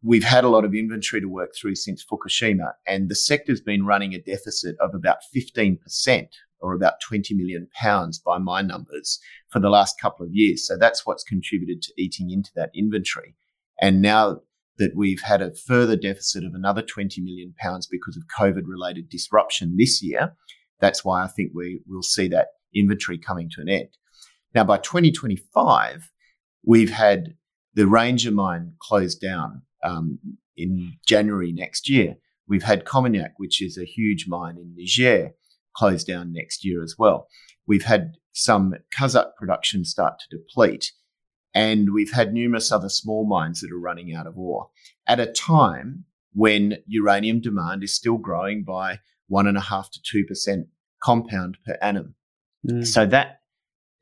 we've 0.01 0.23
had 0.23 0.45
a 0.45 0.49
lot 0.49 0.63
of 0.63 0.73
inventory 0.73 1.19
to 1.19 1.27
work 1.27 1.51
through 1.53 1.75
since 1.75 2.05
Fukushima, 2.05 2.71
and 2.87 3.09
the 3.09 3.15
sector's 3.15 3.59
been 3.59 3.85
running 3.85 4.13
a 4.13 4.21
deficit 4.21 4.77
of 4.79 4.93
about 4.93 5.17
15% 5.35 6.27
or 6.61 6.73
about 6.73 7.01
20 7.01 7.33
million 7.33 7.67
pounds 7.73 8.19
by 8.19 8.37
my 8.37 8.61
numbers 8.61 9.19
for 9.49 9.59
the 9.59 9.69
last 9.69 9.99
couple 9.99 10.25
of 10.25 10.33
years. 10.33 10.65
So 10.65 10.77
that's 10.77 11.05
what's 11.05 11.23
contributed 11.23 11.81
to 11.83 11.93
eating 11.97 12.31
into 12.31 12.51
that 12.55 12.71
inventory. 12.73 13.35
And 13.81 14.01
now 14.01 14.41
that 14.77 14.91
we've 14.95 15.21
had 15.21 15.41
a 15.41 15.53
further 15.53 15.95
deficit 15.95 16.43
of 16.43 16.53
another 16.53 16.81
20 16.81 17.21
million 17.21 17.53
pounds 17.57 17.87
because 17.87 18.17
of 18.17 18.23
COVID 18.37 18.63
related 18.65 19.09
disruption 19.09 19.75
this 19.77 20.03
year. 20.03 20.35
That's 20.79 21.05
why 21.05 21.23
I 21.23 21.27
think 21.27 21.51
we 21.53 21.81
will 21.87 22.03
see 22.03 22.27
that 22.29 22.47
inventory 22.73 23.17
coming 23.17 23.49
to 23.51 23.61
an 23.61 23.69
end. 23.69 23.89
Now, 24.53 24.63
by 24.63 24.77
2025, 24.77 26.11
we've 26.65 26.91
had 26.91 27.35
the 27.73 27.87
Ranger 27.87 28.31
mine 28.31 28.73
closed 28.81 29.21
down 29.21 29.61
um, 29.83 30.19
in 30.57 30.93
January 31.05 31.51
next 31.51 31.89
year. 31.89 32.15
We've 32.47 32.63
had 32.63 32.85
Cominak, 32.85 33.31
which 33.37 33.61
is 33.61 33.77
a 33.77 33.85
huge 33.85 34.27
mine 34.27 34.57
in 34.57 34.75
Niger, 34.75 35.31
closed 35.75 36.07
down 36.07 36.31
next 36.31 36.63
year 36.63 36.83
as 36.83 36.95
well. 36.97 37.27
We've 37.67 37.83
had 37.83 38.13
some 38.33 38.75
Kazakh 38.97 39.35
production 39.37 39.83
start 39.85 40.19
to 40.19 40.37
deplete. 40.37 40.91
And 41.55 41.93
we've 41.93 42.11
had 42.11 42.33
numerous 42.33 42.71
other 42.71 42.89
small 42.89 43.25
mines 43.25 43.61
that 43.61 43.71
are 43.71 43.79
running 43.79 44.13
out 44.13 44.27
of 44.27 44.37
ore 44.37 44.69
at 45.07 45.19
a 45.19 45.31
time 45.31 46.03
when 46.33 46.77
uranium 46.85 47.39
demand 47.39 47.81
is 47.81 47.95
still 47.95 48.17
growing 48.17 48.63
by 48.63 48.99
one 49.27 49.47
and 49.47 49.57
a 49.57 49.61
half 49.61 49.89
to 49.91 49.99
two 50.03 50.25
percent 50.25 50.67
compound 51.01 51.57
per 51.65 51.77
annum. 51.81 52.15
Mm. 52.67 52.85
So 52.85 53.05
that 53.05 53.39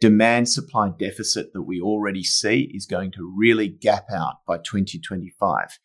demand 0.02 0.50
supply 0.50 0.90
deficit 1.00 1.54
that 1.54 1.62
we 1.62 1.80
already 1.80 2.24
see 2.24 2.72
is 2.74 2.86
going 2.86 3.12
to 3.12 3.34
really 3.38 3.70
gap 3.70 4.06
out 4.12 4.38
by 4.46 4.58
2025. 4.58 5.80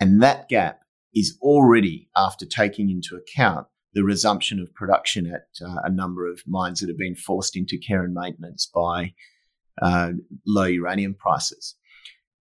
And 0.00 0.22
that 0.22 0.48
gap 0.48 0.80
is 1.14 1.38
already 1.40 2.10
after 2.14 2.44
taking 2.44 2.90
into 2.90 3.16
account 3.16 3.66
the 3.94 4.04
resumption 4.04 4.60
of 4.60 4.74
production 4.74 5.26
at 5.26 5.66
uh, 5.66 5.76
a 5.84 5.90
number 5.90 6.30
of 6.30 6.42
mines 6.46 6.80
that 6.80 6.88
have 6.88 6.98
been 6.98 7.14
forced 7.14 7.56
into 7.56 7.78
care 7.78 8.04
and 8.04 8.12
maintenance 8.12 8.66
by 8.66 9.14
uh, 9.82 10.12
low 10.46 10.64
uranium 10.64 11.14
prices. 11.14 11.74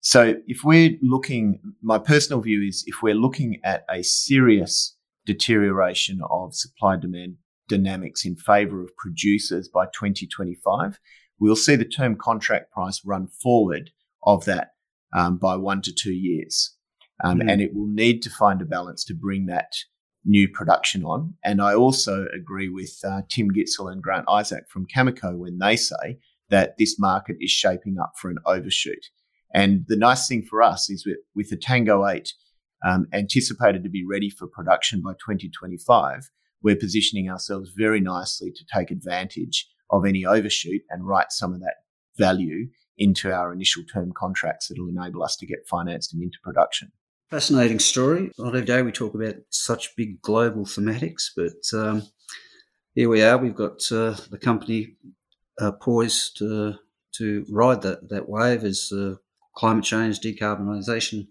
So 0.01 0.35
if 0.45 0.63
we're 0.63 0.97
looking, 1.01 1.59
my 1.81 1.97
personal 1.97 2.41
view 2.41 2.61
is 2.61 2.83
if 2.85 3.01
we're 3.01 3.15
looking 3.15 3.59
at 3.63 3.85
a 3.89 4.03
serious 4.03 4.95
deterioration 5.25 6.19
of 6.29 6.55
supply 6.55 6.95
demand 6.95 7.37
dynamics 7.67 8.23
in 8.25 8.35
favor 8.35 8.83
of 8.83 8.95
producers 8.97 9.67
by 9.67 9.85
2025, 9.85 10.99
we'll 11.39 11.55
see 11.55 11.75
the 11.75 11.85
term 11.85 12.15
contract 12.15 12.71
price 12.71 13.01
run 13.03 13.27
forward 13.27 13.89
of 14.23 14.45
that 14.45 14.73
um, 15.15 15.37
by 15.37 15.55
one 15.55 15.81
to 15.81 15.91
two 15.91 16.13
years. 16.13 16.75
Um, 17.23 17.39
mm. 17.39 17.51
And 17.51 17.61
it 17.61 17.73
will 17.73 17.87
need 17.87 18.21
to 18.23 18.29
find 18.29 18.61
a 18.61 18.65
balance 18.65 19.03
to 19.05 19.15
bring 19.15 19.47
that 19.47 19.73
new 20.25 20.49
production 20.49 21.03
on. 21.03 21.35
And 21.43 21.61
I 21.61 21.73
also 21.73 22.25
agree 22.35 22.69
with 22.69 22.99
uh, 23.03 23.21
Tim 23.29 23.49
Gitzel 23.51 23.91
and 23.91 24.01
Grant 24.01 24.25
Isaac 24.29 24.65
from 24.69 24.87
Cameco 24.87 25.37
when 25.37 25.59
they 25.59 25.75
say 25.75 26.19
that 26.49 26.75
this 26.77 26.99
market 26.99 27.37
is 27.39 27.51
shaping 27.51 27.97
up 28.01 28.13
for 28.19 28.29
an 28.29 28.37
overshoot. 28.45 29.05
And 29.53 29.85
the 29.87 29.95
nice 29.95 30.27
thing 30.27 30.43
for 30.43 30.61
us 30.61 30.89
is 30.89 31.05
with, 31.05 31.17
with 31.35 31.49
the 31.49 31.57
Etango 31.57 32.09
8 32.11 32.33
um, 32.85 33.07
anticipated 33.13 33.83
to 33.83 33.89
be 33.89 34.05
ready 34.07 34.29
for 34.29 34.47
production 34.47 35.01
by 35.01 35.13
2025, 35.13 36.29
we're 36.61 36.75
positioning 36.75 37.29
ourselves 37.29 37.71
very 37.75 37.99
nicely 37.99 38.51
to 38.51 38.65
take 38.73 38.91
advantage 38.91 39.67
of 39.89 40.05
any 40.05 40.25
overshoot 40.25 40.81
and 40.89 41.07
write 41.07 41.31
some 41.31 41.53
of 41.53 41.59
that 41.61 41.75
value 42.17 42.67
into 42.97 43.31
our 43.31 43.53
initial 43.53 43.83
term 43.91 44.11
contracts 44.15 44.67
that'll 44.67 44.89
enable 44.89 45.23
us 45.23 45.35
to 45.37 45.45
get 45.45 45.67
financed 45.69 46.13
and 46.13 46.23
into 46.23 46.37
production. 46.43 46.91
Fascinating 47.29 47.79
story. 47.79 48.31
Not 48.37 48.49
every 48.49 48.65
day 48.65 48.81
we 48.81 48.91
talk 48.91 49.15
about 49.15 49.35
such 49.49 49.95
big 49.95 50.21
global 50.21 50.65
thematics, 50.65 51.31
but 51.35 51.77
um, 51.77 52.03
here 52.93 53.09
we 53.09 53.21
are. 53.23 53.37
We've 53.37 53.55
got 53.55 53.91
uh, 53.91 54.15
the 54.29 54.39
company 54.39 54.95
uh, 55.59 55.71
poised 55.71 56.37
to, 56.37 56.75
to 57.17 57.45
ride 57.49 57.81
that, 57.81 58.09
that 58.09 58.27
wave 58.27 58.63
as 58.63 58.91
uh, 58.91 59.15
climate 59.55 59.83
change, 59.83 60.19
decarbonisation 60.19 61.27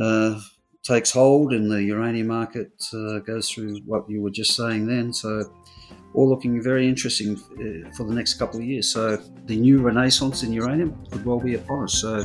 uh, 0.00 0.40
takes 0.82 1.10
hold 1.10 1.52
and 1.52 1.70
the 1.70 1.82
uranium 1.82 2.26
market 2.26 2.70
uh, 2.92 3.18
goes 3.20 3.48
through 3.50 3.78
what 3.86 4.08
you 4.08 4.22
were 4.22 4.30
just 4.30 4.54
saying 4.54 4.86
then. 4.86 5.12
So, 5.12 5.50
all 6.12 6.28
looking 6.28 6.62
very 6.62 6.88
interesting 6.88 7.36
uh, 7.36 7.90
for 7.96 8.04
the 8.04 8.14
next 8.14 8.34
couple 8.34 8.60
of 8.60 8.66
years. 8.66 8.92
So, 8.92 9.16
the 9.46 9.56
new 9.56 9.80
renaissance 9.80 10.42
in 10.42 10.52
uranium 10.52 11.04
could 11.10 11.24
well 11.24 11.40
be 11.40 11.54
upon 11.54 11.84
us. 11.84 12.00
So, 12.00 12.24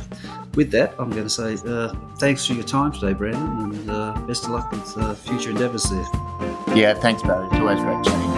with 0.54 0.70
that, 0.72 0.94
I'm 0.98 1.10
going 1.10 1.24
to 1.24 1.30
say 1.30 1.56
uh, 1.66 1.94
thanks 2.18 2.46
for 2.46 2.52
your 2.52 2.64
time 2.64 2.92
today, 2.92 3.14
Brandon, 3.14 3.72
and 3.72 3.90
uh, 3.90 4.12
best 4.26 4.44
of 4.44 4.50
luck 4.50 4.70
with 4.70 5.18
future 5.20 5.50
endeavours 5.50 5.84
there. 5.84 6.06
Yeah, 6.76 6.94
thanks, 6.94 7.22
Barry. 7.22 7.46
It's 7.46 7.56
always 7.56 7.80
great 7.80 8.04
chatting. 8.04 8.29